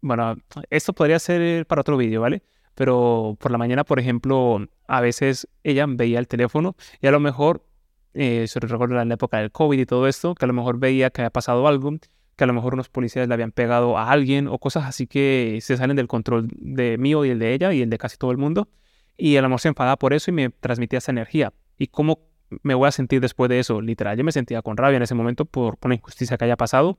Bueno, 0.00 0.36
esto 0.70 0.92
podría 0.92 1.18
ser 1.18 1.66
para 1.66 1.80
otro 1.80 1.96
vídeo, 1.96 2.20
¿vale? 2.20 2.42
Pero 2.74 3.36
por 3.40 3.50
la 3.50 3.58
mañana, 3.58 3.84
por 3.84 3.98
ejemplo, 3.98 4.66
a 4.86 5.00
veces 5.00 5.48
ella 5.64 5.86
veía 5.88 6.18
el 6.18 6.28
teléfono 6.28 6.76
y 7.00 7.06
a 7.06 7.10
lo 7.10 7.20
mejor, 7.20 7.64
eh, 8.12 8.46
se 8.48 8.60
recuerda 8.60 9.04
la 9.04 9.14
época 9.14 9.38
del 9.38 9.50
COVID 9.50 9.78
y 9.80 9.86
todo 9.86 10.06
esto, 10.06 10.34
que 10.34 10.44
a 10.44 10.48
lo 10.48 10.52
mejor 10.52 10.78
veía 10.78 11.10
que 11.10 11.22
había 11.22 11.30
pasado 11.30 11.66
algo, 11.66 11.92
que 12.36 12.44
a 12.44 12.46
lo 12.46 12.52
mejor 12.52 12.74
unos 12.74 12.90
policías 12.90 13.28
le 13.28 13.34
habían 13.34 13.50
pegado 13.50 13.96
a 13.96 14.10
alguien 14.10 14.46
o 14.46 14.58
cosas 14.58 14.84
así 14.84 15.06
que 15.06 15.58
se 15.62 15.76
salen 15.76 15.96
del 15.96 16.06
control 16.06 16.48
de 16.52 16.98
mío 16.98 17.24
y 17.24 17.30
el 17.30 17.38
de 17.38 17.54
ella 17.54 17.72
y 17.72 17.80
el 17.80 17.88
de 17.88 17.98
casi 17.98 18.18
todo 18.18 18.30
el 18.30 18.36
mundo. 18.36 18.68
Y 19.16 19.36
a 19.36 19.42
lo 19.42 19.48
mejor 19.48 19.60
se 19.60 19.68
enfadaba 19.68 19.96
por 19.96 20.12
eso 20.12 20.30
y 20.30 20.34
me 20.34 20.50
transmitía 20.50 20.98
esa 20.98 21.12
energía. 21.12 21.52
¿Y 21.78 21.88
cómo 21.88 22.20
me 22.62 22.74
voy 22.74 22.88
a 22.88 22.92
sentir 22.92 23.20
después 23.20 23.48
de 23.48 23.58
eso? 23.58 23.80
Literal, 23.80 24.16
yo 24.16 24.24
me 24.24 24.32
sentía 24.32 24.62
con 24.62 24.76
rabia 24.76 24.96
en 24.96 25.02
ese 25.02 25.14
momento 25.14 25.44
por, 25.44 25.78
por 25.78 25.88
una 25.88 25.96
injusticia 25.96 26.36
que 26.36 26.44
haya 26.44 26.56
pasado, 26.56 26.98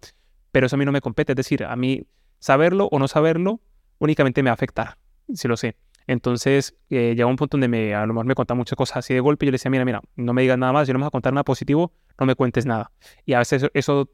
pero 0.51 0.65
eso 0.65 0.75
a 0.75 0.79
mí 0.79 0.85
no 0.85 0.91
me 0.91 1.01
compete. 1.01 1.33
Es 1.33 1.37
decir, 1.37 1.63
a 1.63 1.75
mí 1.75 2.07
saberlo 2.39 2.87
o 2.91 2.99
no 2.99 3.07
saberlo 3.07 3.61
únicamente 3.99 4.43
me 4.43 4.49
va 4.49 4.53
a 4.53 4.55
afectar, 4.55 4.97
si 5.33 5.47
lo 5.47 5.57
sé. 5.57 5.75
Entonces 6.07 6.75
eh, 6.89 7.13
llegó 7.15 7.29
un 7.29 7.35
punto 7.35 7.57
donde 7.57 7.67
me, 7.67 7.93
a 7.93 8.05
lo 8.05 8.13
mejor 8.13 8.25
me 8.25 8.35
contaba 8.35 8.57
muchas 8.57 8.77
cosas 8.77 8.97
así 8.97 9.13
de 9.13 9.19
golpe 9.19 9.45
y 9.45 9.47
yo 9.47 9.51
le 9.51 9.55
decía, 9.55 9.69
mira, 9.69 9.83
mira, 9.83 10.01
no 10.15 10.33
me 10.33 10.41
digas 10.41 10.57
nada 10.57 10.71
más, 10.71 10.87
yo 10.87 10.93
no 10.93 10.99
me 10.99 11.03
voy 11.03 11.07
a 11.09 11.11
contar 11.11 11.33
nada 11.33 11.43
positivo, 11.43 11.91
no 12.17 12.25
me 12.25 12.35
cuentes 12.35 12.65
nada. 12.65 12.91
Y 13.25 13.33
a 13.33 13.39
veces 13.39 13.69
eso, 13.73 14.09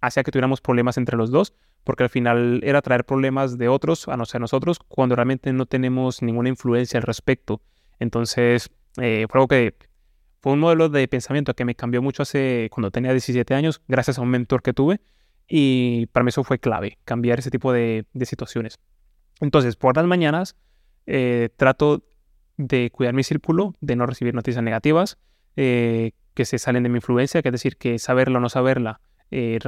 hacía 0.00 0.22
que 0.22 0.30
tuviéramos 0.30 0.60
problemas 0.60 0.98
entre 0.98 1.16
los 1.16 1.30
dos, 1.30 1.54
porque 1.88 2.02
al 2.02 2.10
final 2.10 2.60
era 2.64 2.82
traer 2.82 3.06
problemas 3.06 3.56
de 3.56 3.70
otros 3.70 4.08
a 4.08 4.16
nosotros 4.18 4.78
cuando 4.78 5.16
realmente 5.16 5.54
no 5.54 5.64
tenemos 5.64 6.20
ninguna 6.20 6.50
influencia 6.50 6.98
al 6.98 7.02
respecto. 7.02 7.62
Entonces, 7.98 8.68
eh, 9.00 9.24
fue 9.26 9.38
algo 9.38 9.48
que 9.48 9.74
fue 10.42 10.52
un 10.52 10.60
modelo 10.60 10.90
de 10.90 11.08
pensamiento 11.08 11.54
que 11.54 11.64
me 11.64 11.74
cambió 11.74 12.02
mucho 12.02 12.24
hace 12.24 12.68
cuando 12.70 12.90
tenía 12.90 13.12
17 13.12 13.54
años, 13.54 13.80
gracias 13.88 14.18
a 14.18 14.20
un 14.20 14.28
mentor 14.28 14.60
que 14.60 14.74
tuve, 14.74 15.00
y 15.48 16.04
para 16.12 16.24
mí 16.24 16.28
eso 16.28 16.44
fue 16.44 16.58
clave, 16.58 16.98
cambiar 17.06 17.38
ese 17.38 17.50
tipo 17.50 17.72
de, 17.72 18.04
de 18.12 18.26
situaciones. 18.26 18.78
Entonces, 19.40 19.76
por 19.76 19.96
las 19.96 20.04
mañanas, 20.04 20.56
eh, 21.06 21.48
trato 21.56 22.04
de 22.58 22.90
cuidar 22.90 23.14
mi 23.14 23.22
círculo, 23.22 23.76
de 23.80 23.96
no 23.96 24.04
recibir 24.04 24.34
noticias 24.34 24.62
negativas 24.62 25.16
eh, 25.56 26.10
que 26.34 26.44
se 26.44 26.58
salen 26.58 26.82
de 26.82 26.90
mi 26.90 26.96
influencia, 26.96 27.40
que 27.40 27.48
es 27.48 27.52
decir, 27.52 27.78
que 27.78 27.98
saberla 27.98 28.40
o 28.40 28.42
no 28.42 28.50
saberla, 28.50 29.00
eh, 29.30 29.58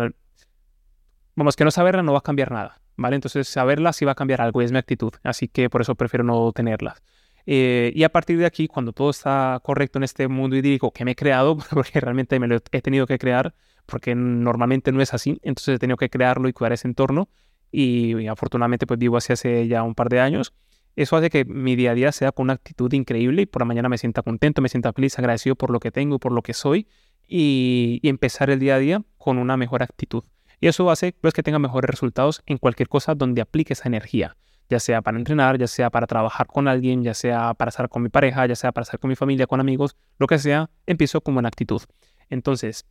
vamos, 1.34 1.56
que 1.56 1.64
no 1.64 1.70
saberla 1.70 2.02
no 2.02 2.12
va 2.12 2.18
a 2.18 2.22
cambiar 2.22 2.50
nada, 2.50 2.80
¿vale? 2.96 3.16
Entonces 3.16 3.48
saberla 3.48 3.92
sí 3.92 4.04
va 4.04 4.12
a 4.12 4.14
cambiar 4.14 4.40
algo 4.40 4.62
y 4.62 4.64
es 4.64 4.72
mi 4.72 4.78
actitud, 4.78 5.12
así 5.22 5.48
que 5.48 5.70
por 5.70 5.80
eso 5.82 5.94
prefiero 5.94 6.24
no 6.24 6.52
tenerlas. 6.52 7.02
y 7.46 8.02
a 8.04 8.08
partir 8.10 8.38
de 8.38 8.46
aquí, 8.46 8.68
cuando 8.68 8.92
todo 8.92 9.10
está 9.10 9.60
correcto 9.62 9.98
en 9.98 10.04
este 10.04 10.28
mundo 10.28 10.56
idílico 10.56 10.92
que 10.92 11.04
me 11.04 11.12
he 11.12 11.16
creado, 11.16 11.56
porque 11.70 12.00
realmente 12.00 12.38
me 12.38 12.46
lo 12.46 12.56
he 12.56 12.82
tenido 12.82 13.06
que 13.06 13.18
crear, 13.18 13.54
porque 13.86 14.14
normalmente 14.14 14.92
no 14.92 15.02
es 15.02 15.14
así, 15.14 15.40
entonces 15.42 15.76
he 15.76 15.78
tenido 15.78 15.96
que 15.96 16.10
crearlo 16.10 16.48
y 16.48 16.52
cuidar 16.52 16.72
ese 16.72 16.88
entorno, 16.88 17.28
y, 17.72 18.16
y 18.18 18.28
afortunadamente 18.28 18.86
pues 18.86 18.98
vivo 18.98 19.16
así 19.16 19.32
hace 19.32 19.68
ya 19.68 19.82
un 19.82 19.94
par 19.94 20.08
de 20.08 20.20
años, 20.20 20.52
eso 20.96 21.16
hace 21.16 21.30
que 21.30 21.44
mi 21.44 21.76
día 21.76 21.92
a 21.92 21.94
día 21.94 22.12
sea 22.12 22.32
con 22.32 22.44
una 22.44 22.54
actitud 22.54 22.92
increíble 22.92 23.42
y 23.42 23.46
por 23.46 23.62
la 23.62 23.66
mañana 23.66 23.88
me 23.88 23.98
sienta 23.98 24.22
contento, 24.22 24.60
me 24.60 24.68
sienta 24.68 24.92
feliz, 24.92 25.18
agradecido 25.18 25.54
por 25.56 25.70
lo 25.70 25.80
que 25.80 25.90
tengo 25.90 26.16
y 26.16 26.18
por 26.18 26.32
lo 26.32 26.42
que 26.42 26.52
soy 26.52 26.88
y, 27.26 28.00
empezar 28.02 28.50
el 28.50 28.58
día 28.58 28.74
a 28.74 28.78
día 28.78 29.02
con 29.16 29.38
una 29.38 29.56
mejor 29.56 29.82
actitud. 29.82 30.24
Y 30.60 30.68
eso 30.68 30.90
hace 30.90 31.14
pues, 31.20 31.34
que 31.34 31.42
tenga 31.42 31.58
mejores 31.58 31.90
resultados 31.90 32.42
en 32.46 32.58
cualquier 32.58 32.88
cosa 32.88 33.14
donde 33.14 33.40
aplique 33.40 33.72
esa 33.72 33.88
energía, 33.88 34.36
ya 34.68 34.78
sea 34.78 35.02
para 35.02 35.18
entrenar, 35.18 35.58
ya 35.58 35.66
sea 35.66 35.90
para 35.90 36.06
trabajar 36.06 36.46
con 36.46 36.68
alguien, 36.68 37.02
ya 37.02 37.14
sea 37.14 37.54
para 37.54 37.70
estar 37.70 37.88
con 37.88 38.02
mi 38.02 38.08
pareja, 38.08 38.46
ya 38.46 38.56
sea 38.56 38.72
para 38.72 38.82
estar 38.82 39.00
con 39.00 39.08
mi 39.08 39.16
familia, 39.16 39.46
con 39.46 39.60
amigos, 39.60 39.96
lo 40.18 40.26
que 40.26 40.38
sea, 40.38 40.70
empiezo 40.86 41.20
con 41.22 41.34
buena 41.34 41.48
actitud. 41.48 41.82
Entonces, 42.28 42.86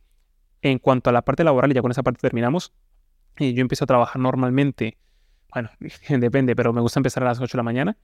en 0.62 0.78
cuanto 0.78 1.10
a 1.10 1.12
la 1.12 1.22
parte 1.22 1.44
laboral, 1.44 1.70
y 1.70 1.74
ya 1.74 1.82
con 1.82 1.90
esa 1.90 2.02
parte 2.02 2.20
terminamos, 2.20 2.72
eh, 3.36 3.54
yo 3.54 3.62
empiezo 3.62 3.84
a 3.84 3.86
trabajar 3.86 4.20
normalmente 4.20 4.98
bueno, 5.52 5.70
depende, 6.08 6.56
pero 6.56 6.72
me 6.72 6.80
gusta 6.80 6.98
empezar 6.98 7.22
a 7.22 7.26
las 7.26 7.40
8 7.40 7.52
de 7.52 7.58
la 7.58 7.62
mañana. 7.62 7.96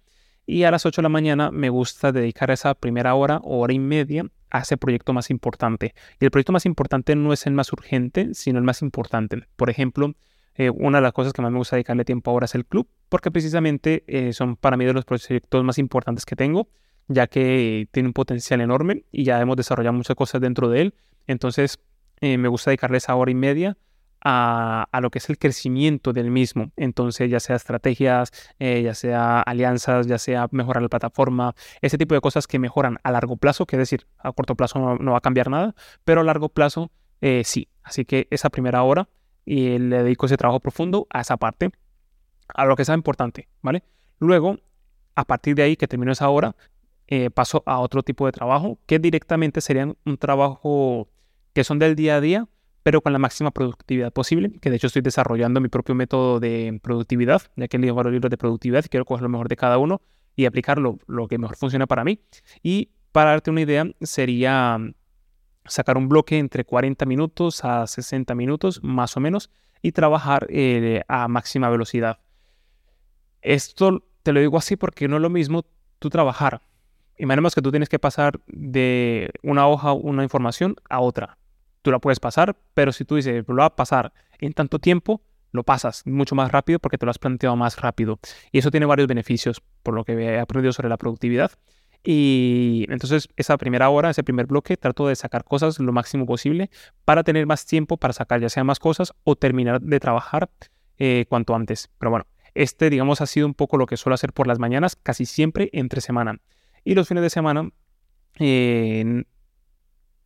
Y 0.46 0.62
a 0.62 0.70
las 0.70 0.86
8 0.86 1.00
de 1.00 1.04
la 1.04 1.08
mañana 1.08 1.50
me 1.50 1.70
gusta 1.70 2.12
dedicar 2.12 2.50
esa 2.50 2.74
primera 2.74 3.14
hora 3.14 3.40
hora 3.42 3.72
y 3.72 3.78
media 3.78 4.26
a 4.58 4.62
ese 4.62 4.76
proyecto 4.76 5.12
más 5.12 5.30
importante. 5.30 5.94
Y 6.20 6.24
el 6.24 6.30
proyecto 6.30 6.52
más 6.52 6.66
importante 6.66 7.14
no 7.16 7.32
es 7.32 7.46
el 7.46 7.52
más 7.52 7.72
urgente, 7.72 8.34
sino 8.34 8.58
el 8.58 8.64
más 8.64 8.82
importante. 8.82 9.46
Por 9.56 9.70
ejemplo, 9.70 10.14
eh, 10.54 10.70
una 10.70 10.98
de 10.98 11.02
las 11.02 11.12
cosas 11.12 11.32
que 11.32 11.42
más 11.42 11.52
me 11.52 11.58
gusta 11.58 11.76
dedicarle 11.76 12.04
tiempo 12.04 12.30
ahora 12.30 12.46
es 12.46 12.54
el 12.54 12.64
club, 12.64 12.88
porque 13.08 13.30
precisamente 13.30 14.04
eh, 14.06 14.32
son 14.32 14.56
para 14.56 14.76
mí 14.76 14.84
de 14.84 14.94
los 14.94 15.04
proyectos 15.04 15.62
más 15.64 15.78
importantes 15.78 16.24
que 16.24 16.36
tengo, 16.36 16.68
ya 17.08 17.26
que 17.26 17.88
tiene 17.92 18.08
un 18.08 18.12
potencial 18.14 18.60
enorme 18.60 19.04
y 19.12 19.24
ya 19.24 19.40
hemos 19.40 19.56
desarrollado 19.56 19.92
muchas 19.92 20.16
cosas 20.16 20.40
dentro 20.40 20.68
de 20.68 20.82
él. 20.82 20.94
Entonces, 21.26 21.78
eh, 22.20 22.38
me 22.38 22.48
gusta 22.48 22.70
dedicarle 22.70 22.98
esa 22.98 23.14
hora 23.14 23.30
y 23.30 23.34
media 23.34 23.76
a, 24.28 24.88
lo 25.00 25.10
que 25.10 25.18
es 25.18 25.30
el 25.30 25.38
crecimiento 25.38 26.12
del 26.12 26.32
mismo. 26.32 26.72
Entonces, 26.76 27.30
ya 27.30 27.38
sea 27.38 27.54
estrategias, 27.54 28.32
eh, 28.58 28.82
ya 28.82 28.92
sea 28.92 29.40
alianzas, 29.40 30.08
ya 30.08 30.18
sea 30.18 30.48
mejorar 30.50 30.82
la 30.82 30.88
plataforma, 30.88 31.54
ese 31.80 31.96
tipo 31.96 32.14
de 32.16 32.20
cosas 32.20 32.48
que 32.48 32.58
mejoran 32.58 32.98
a 33.04 33.12
largo 33.12 33.36
plazo, 33.36 33.66
que 33.66 33.76
es 33.76 33.78
decir, 33.78 34.08
a 34.18 34.32
corto 34.32 34.56
plazo 34.56 34.96
no, 34.98 35.12
va 35.12 35.18
a 35.18 35.20
cambiar 35.20 35.48
nada, 35.48 35.76
pero 36.04 36.22
a 36.22 36.24
largo 36.24 36.48
plazo 36.48 36.90
eh, 37.20 37.42
sí. 37.44 37.68
Así 37.84 38.04
que 38.04 38.26
esa 38.30 38.50
primera 38.50 38.82
hora 38.82 39.08
y 39.44 39.78
le 39.78 40.02
dedico 40.02 40.26
ese 40.26 40.36
trabajo 40.36 40.58
profundo 40.58 41.06
a 41.10 41.20
esa 41.20 41.36
parte, 41.36 41.70
a 42.48 42.64
lo 42.64 42.74
que 42.74 42.84
sea 42.84 42.96
importante, 42.96 43.48
¿vale? 43.62 43.84
Luego, 44.18 44.58
a 45.14 45.24
partir 45.24 45.54
de 45.54 45.62
ahí 45.62 45.76
que 45.76 45.86
termino 45.86 46.10
esa 46.10 46.28
hora, 46.28 46.56
eh, 47.06 47.30
paso 47.30 47.62
a 47.64 47.78
otro 47.78 48.02
tipo 48.02 48.26
de 48.26 48.32
trabajo 48.32 48.80
que 48.86 48.98
directamente 48.98 49.60
serían 49.60 49.96
un 50.04 50.18
trabajo 50.18 51.08
que 51.52 51.62
son 51.62 51.78
del 51.78 51.94
día 51.94 52.16
a 52.16 52.20
día, 52.20 52.48
pero 52.86 53.00
con 53.00 53.12
la 53.12 53.18
máxima 53.18 53.50
productividad 53.50 54.12
posible, 54.12 54.52
que 54.60 54.70
de 54.70 54.76
hecho 54.76 54.86
estoy 54.86 55.02
desarrollando 55.02 55.60
mi 55.60 55.66
propio 55.66 55.96
método 55.96 56.38
de 56.38 56.78
productividad, 56.80 57.42
ya 57.56 57.66
que 57.66 57.78
varios 57.78 58.12
libros 58.12 58.30
de 58.30 58.38
productividad 58.38 58.84
quiero 58.88 59.04
coger 59.04 59.24
lo 59.24 59.28
mejor 59.28 59.48
de 59.48 59.56
cada 59.56 59.76
uno 59.78 60.02
y 60.36 60.44
aplicarlo 60.44 61.00
lo 61.08 61.26
que 61.26 61.36
mejor 61.36 61.56
funciona 61.56 61.88
para 61.88 62.04
mí. 62.04 62.20
Y 62.62 62.90
para 63.10 63.30
darte 63.30 63.50
una 63.50 63.62
idea, 63.62 63.86
sería 64.02 64.78
mm, 64.78 64.94
sacar 65.64 65.96
un 65.96 66.08
bloque 66.08 66.38
entre 66.38 66.64
40 66.64 67.06
minutos 67.06 67.64
a 67.64 67.88
60 67.88 68.36
minutos, 68.36 68.78
más 68.84 69.16
o 69.16 69.20
menos, 69.20 69.50
y 69.82 69.90
trabajar 69.90 70.46
eh, 70.48 71.02
a 71.08 71.26
máxima 71.26 71.68
velocidad. 71.68 72.20
Esto 73.42 74.04
te 74.22 74.32
lo 74.32 74.38
digo 74.38 74.58
así 74.58 74.76
porque 74.76 75.08
no 75.08 75.16
es 75.16 75.22
lo 75.22 75.30
mismo 75.30 75.64
tú 75.98 76.08
trabajar. 76.08 76.62
Imaginemos 77.18 77.52
que 77.52 77.62
tú 77.62 77.72
tienes 77.72 77.88
que 77.88 77.98
pasar 77.98 78.38
de 78.46 79.32
una 79.42 79.66
hoja, 79.66 79.92
una 79.92 80.22
información 80.22 80.76
a 80.88 81.00
otra 81.00 81.36
tú 81.86 81.92
la 81.92 82.00
puedes 82.00 82.18
pasar, 82.18 82.56
pero 82.74 82.90
si 82.90 83.04
tú 83.04 83.14
dices, 83.14 83.44
lo 83.46 83.54
va 83.54 83.66
a 83.66 83.76
pasar 83.76 84.12
en 84.40 84.52
tanto 84.54 84.80
tiempo, 84.80 85.22
lo 85.52 85.62
pasas 85.62 86.04
mucho 86.04 86.34
más 86.34 86.50
rápido 86.50 86.80
porque 86.80 86.98
te 86.98 87.06
lo 87.06 87.10
has 87.10 87.18
planteado 87.20 87.54
más 87.54 87.80
rápido. 87.80 88.18
Y 88.50 88.58
eso 88.58 88.72
tiene 88.72 88.86
varios 88.86 89.06
beneficios, 89.06 89.62
por 89.84 89.94
lo 89.94 90.04
que 90.04 90.14
he 90.14 90.40
aprendido 90.40 90.72
sobre 90.72 90.88
la 90.88 90.96
productividad. 90.96 91.52
Y 92.02 92.86
entonces 92.88 93.28
esa 93.36 93.56
primera 93.56 93.88
hora, 93.88 94.10
ese 94.10 94.24
primer 94.24 94.46
bloque, 94.46 94.76
trato 94.76 95.06
de 95.06 95.14
sacar 95.14 95.44
cosas 95.44 95.78
lo 95.78 95.92
máximo 95.92 96.26
posible 96.26 96.70
para 97.04 97.22
tener 97.22 97.46
más 97.46 97.66
tiempo 97.66 97.98
para 97.98 98.12
sacar 98.12 98.40
ya 98.40 98.48
sea 98.48 98.64
más 98.64 98.80
cosas 98.80 99.12
o 99.22 99.36
terminar 99.36 99.80
de 99.80 100.00
trabajar 100.00 100.50
eh, 100.98 101.26
cuanto 101.28 101.54
antes. 101.54 101.88
Pero 101.98 102.10
bueno, 102.10 102.26
este 102.56 102.90
digamos 102.90 103.20
ha 103.20 103.26
sido 103.26 103.46
un 103.46 103.54
poco 103.54 103.76
lo 103.76 103.86
que 103.86 103.96
suelo 103.96 104.14
hacer 104.14 104.32
por 104.32 104.48
las 104.48 104.58
mañanas, 104.58 104.96
casi 104.96 105.24
siempre 105.24 105.70
entre 105.72 106.00
semana. 106.00 106.40
Y 106.82 106.96
los 106.96 107.06
fines 107.06 107.22
de 107.22 107.30
semana 107.30 107.70
eh, 108.40 109.22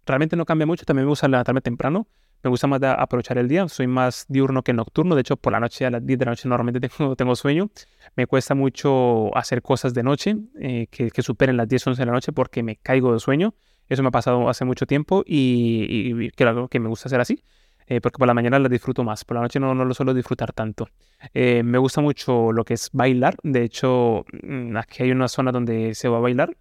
realmente 0.06 0.36
no 0.36 0.44
cambia 0.44 0.66
mucho. 0.66 0.84
También 0.84 1.06
me 1.06 1.10
gusta 1.10 1.28
levantarme 1.28 1.60
temprano. 1.60 2.06
Me 2.42 2.48
gusta 2.48 2.66
más 2.66 2.80
aprovechar 2.82 3.38
el 3.38 3.48
día. 3.48 3.68
Soy 3.68 3.86
más 3.86 4.24
diurno 4.28 4.62
que 4.62 4.72
nocturno. 4.72 5.14
De 5.14 5.20
hecho, 5.20 5.36
por 5.36 5.52
la 5.52 5.60
noche, 5.60 5.84
a 5.86 5.90
las 5.90 6.04
10 6.04 6.18
de 6.18 6.24
la 6.24 6.32
noche, 6.32 6.48
normalmente 6.48 6.80
tengo, 6.88 7.16
tengo 7.16 7.36
sueño. 7.36 7.70
Me 8.16 8.26
cuesta 8.26 8.54
mucho 8.54 9.36
hacer 9.36 9.62
cosas 9.62 9.94
de 9.94 10.02
noche 10.02 10.36
eh, 10.58 10.86
que, 10.90 11.10
que, 11.10 11.22
superen 11.22 11.56
las 11.56 11.68
10, 11.68 11.88
11 11.88 12.02
de 12.02 12.06
la 12.06 12.12
noche 12.12 12.32
porque 12.32 12.62
me 12.62 12.76
caigo 12.76 13.12
de 13.12 13.20
sueño. 13.20 13.54
Eso 13.88 14.02
me 14.02 14.08
ha 14.08 14.12
pasado 14.12 14.48
hace 14.48 14.64
mucho 14.64 14.86
tiempo 14.86 15.22
y, 15.26 16.22
y 16.24 16.30
creo 16.30 16.68
que 16.68 16.78
me 16.78 16.88
gusta 16.88 17.08
hacer 17.08 17.20
así. 17.20 17.42
Eh, 17.90 18.00
porque 18.00 18.18
por 18.18 18.28
la 18.28 18.34
mañana 18.34 18.60
la 18.60 18.68
disfruto 18.68 19.02
más, 19.02 19.24
por 19.24 19.34
la 19.34 19.40
noche 19.40 19.58
no, 19.58 19.74
no 19.74 19.84
lo 19.84 19.92
suelo 19.94 20.14
disfrutar 20.14 20.52
tanto. 20.52 20.88
Eh, 21.34 21.64
me 21.64 21.76
gusta 21.76 22.00
mucho 22.00 22.52
lo 22.52 22.64
que 22.64 22.74
es 22.74 22.88
bailar, 22.92 23.34
de 23.42 23.64
hecho 23.64 24.24
mm, 24.44 24.76
aquí 24.76 25.02
hay 25.02 25.10
una 25.10 25.26
zona 25.26 25.50
donde 25.50 25.96
se 25.96 26.08
va 26.08 26.18
a 26.18 26.20
bailar, 26.20 26.56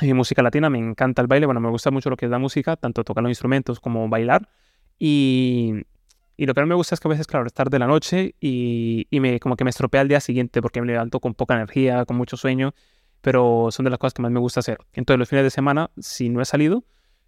y 0.00 0.12
música 0.14 0.42
latina, 0.42 0.70
me 0.70 0.78
encanta 0.78 1.22
el 1.22 1.28
baile, 1.28 1.46
bueno, 1.46 1.60
me 1.60 1.68
gusta 1.68 1.90
mucho 1.90 2.10
lo 2.10 2.16
que 2.16 2.26
es 2.26 2.30
la 2.30 2.38
música, 2.38 2.76
tanto 2.76 3.04
tocar 3.04 3.22
los 3.22 3.30
instrumentos 3.30 3.80
como 3.80 4.08
bailar. 4.08 4.48
Y, 4.98 5.74
y 6.36 6.46
lo 6.46 6.54
que 6.54 6.60
no 6.60 6.66
me 6.66 6.74
gusta 6.74 6.94
es 6.94 7.00
que 7.00 7.08
a 7.08 7.10
veces, 7.10 7.26
claro, 7.26 7.46
es 7.46 7.52
tarde 7.52 7.70
de 7.70 7.78
la 7.80 7.86
noche 7.86 8.34
y, 8.40 9.06
y, 9.10 9.20
me, 9.20 9.40
como 9.40 9.56
que 9.56 9.64
me 9.64 9.70
estropea 9.70 10.02
el 10.02 10.08
día 10.08 10.20
siguiente 10.20 10.62
porque 10.62 10.80
me 10.80 10.86
levanto 10.86 11.20
con 11.20 11.34
poca 11.34 11.54
energía, 11.54 12.04
con 12.04 12.16
mucho 12.16 12.36
sueño, 12.36 12.74
pero 13.20 13.68
son 13.70 13.84
de 13.84 13.90
las 13.90 13.98
cosas 13.98 14.14
que 14.14 14.22
más 14.22 14.30
me 14.30 14.40
gusta 14.40 14.60
hacer. 14.60 14.78
Entonces, 14.92 15.18
los 15.18 15.28
fines 15.28 15.44
de 15.44 15.50
semana, 15.50 15.90
si 15.98 16.28
no 16.28 16.40
he 16.40 16.44
salido, 16.44 16.84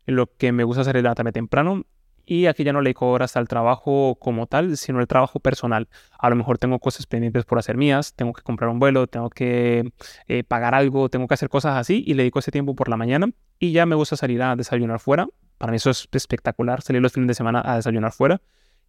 lo 0.07 0.35
que 0.37 0.53
me 0.53 0.64
gusta 0.64 0.83
hacer 0.83 0.96
es 0.96 1.03
levantarme 1.03 1.33
temprano, 1.33 1.85
y 2.25 2.47
aquí 2.47 2.65
ya 2.65 2.73
no 2.73 2.81
le 2.81 2.89
dedico 2.89 3.11
horas 3.11 3.37
al 3.37 3.49
trabajo 3.49 4.17
como 4.21 4.47
tal, 4.47 4.77
sino 4.77 5.01
el 5.01 5.07
trabajo 5.07 5.41
personal. 5.41 5.89
A 6.19 6.31
lo 6.31 6.37
mejor 6.37 6.59
tengo 6.59 6.79
cosas 6.79 7.07
pendientes 7.07 7.45
por 7.45 7.59
hacer 7.59 7.77
mías, 7.77 8.15
tengo 8.15 8.33
que 8.33 8.43
comprar 8.43 8.71
un 8.71 8.79
vuelo, 8.79 9.07
tengo 9.07 9.31
que 9.31 9.93
eh, 10.29 10.45
pagar 10.45 10.75
algo, 10.75 11.09
tengo 11.09 11.27
que 11.27 11.35
hacer 11.35 11.49
cosas 11.49 11.77
así 11.77 12.03
y 12.07 12.15
le 12.15 12.23
dedico 12.23 12.39
ese 12.39 12.51
tiempo 12.51 12.75
por 12.75 12.89
la 12.89 12.97
mañana 12.97 13.31
y 13.59 13.73
ya 13.73 13.87
me 13.87 13.95
gusta 13.95 14.17
salir 14.17 14.43
a 14.43 14.57
desayunar 14.57 15.01
fuera. 15.01 15.29
Para 15.59 15.71
mí 15.71 15.77
eso 15.77 15.91
es 15.91 16.09
espectacular, 16.13 16.83
salir 16.83 17.03
los 17.03 17.13
fines 17.13 17.29
de 17.29 17.35
semana 17.35 17.63
a 17.65 17.77
desayunar 17.77 18.13
fuera 18.13 18.41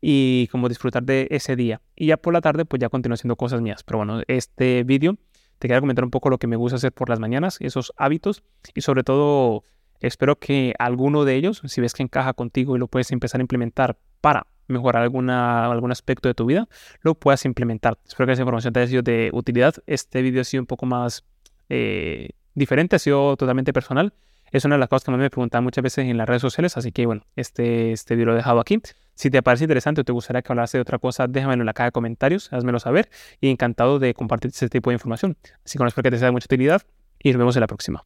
y 0.01 0.47
como 0.47 0.69
disfrutar 0.69 1.03
de 1.03 1.27
ese 1.31 1.55
día. 1.55 1.81
Y 1.95 2.07
ya 2.07 2.17
por 2.17 2.33
la 2.33 2.41
tarde 2.41 2.65
pues 2.65 2.79
ya 2.79 2.89
continúo 2.89 3.15
haciendo 3.15 3.35
cosas 3.35 3.61
mías. 3.61 3.83
Pero 3.83 3.99
bueno, 3.99 4.21
este 4.27 4.83
vídeo 4.83 5.17
te 5.59 5.67
quiero 5.67 5.81
comentar 5.81 6.03
un 6.03 6.11
poco 6.11 6.29
lo 6.29 6.37
que 6.37 6.47
me 6.47 6.55
gusta 6.55 6.75
hacer 6.75 6.91
por 6.91 7.09
las 7.09 7.19
mañanas, 7.19 7.57
esos 7.61 7.93
hábitos 7.95 8.43
y 8.73 8.81
sobre 8.81 9.03
todo 9.03 9.63
Espero 10.03 10.37
que 10.37 10.73
alguno 10.79 11.23
de 11.23 11.35
ellos, 11.35 11.61
si 11.65 11.79
ves 11.79 11.93
que 11.93 12.03
encaja 12.03 12.33
contigo 12.33 12.75
y 12.75 12.79
lo 12.79 12.87
puedes 12.87 13.11
empezar 13.11 13.39
a 13.39 13.43
implementar 13.43 13.97
para 14.19 14.47
mejorar 14.67 15.01
alguna, 15.01 15.65
algún 15.71 15.91
aspecto 15.93 16.27
de 16.27 16.33
tu 16.33 16.45
vida, 16.45 16.67
lo 17.01 17.15
puedas 17.15 17.45
implementar. 17.45 17.97
Espero 18.05 18.27
que 18.27 18.33
esa 18.33 18.41
información 18.41 18.73
te 18.73 18.81
haya 18.81 18.87
sido 18.87 19.01
de 19.01 19.29
utilidad. 19.31 19.75
Este 19.87 20.21
video 20.21 20.41
ha 20.41 20.43
sido 20.43 20.61
un 20.61 20.67
poco 20.67 20.85
más 20.85 21.23
eh, 21.69 22.31
diferente, 22.53 22.97
ha 22.97 22.99
sido 22.99 23.37
totalmente 23.37 23.71
personal. 23.71 24.13
Es 24.51 24.65
una 24.65 24.75
de 24.75 24.79
las 24.79 24.89
cosas 24.89 25.05
que 25.05 25.11
más 25.11 25.21
me 25.21 25.29
preguntan 25.29 25.63
muchas 25.63 25.81
veces 25.81 26.05
en 26.05 26.17
las 26.17 26.27
redes 26.27 26.41
sociales, 26.41 26.75
así 26.77 26.91
que 26.91 27.05
bueno, 27.05 27.23
este, 27.37 27.93
este 27.93 28.15
video 28.15 28.27
lo 28.27 28.33
he 28.33 28.35
dejado 28.35 28.59
aquí. 28.59 28.79
Si 29.15 29.29
te 29.29 29.41
parece 29.41 29.63
interesante 29.63 30.01
o 30.01 30.03
te 30.03 30.11
gustaría 30.11 30.41
que 30.41 30.51
hablase 30.51 30.77
de 30.77 30.81
otra 30.81 30.99
cosa, 30.99 31.27
déjamelo 31.27 31.61
en 31.61 31.65
la 31.65 31.73
caja 31.73 31.85
de 31.85 31.91
comentarios, 31.93 32.51
házmelo 32.51 32.79
saber 32.79 33.09
y 33.39 33.49
encantado 33.49 33.99
de 33.99 34.13
compartir 34.13 34.49
este 34.49 34.67
tipo 34.67 34.89
de 34.89 34.95
información. 34.95 35.37
Así 35.63 35.77
que 35.77 35.85
espero 35.85 36.03
que 36.03 36.11
te 36.11 36.17
sea 36.17 36.27
de 36.27 36.33
mucha 36.33 36.45
utilidad 36.45 36.81
y 37.19 37.29
nos 37.29 37.37
vemos 37.39 37.55
en 37.55 37.61
la 37.61 37.67
próxima. 37.67 38.05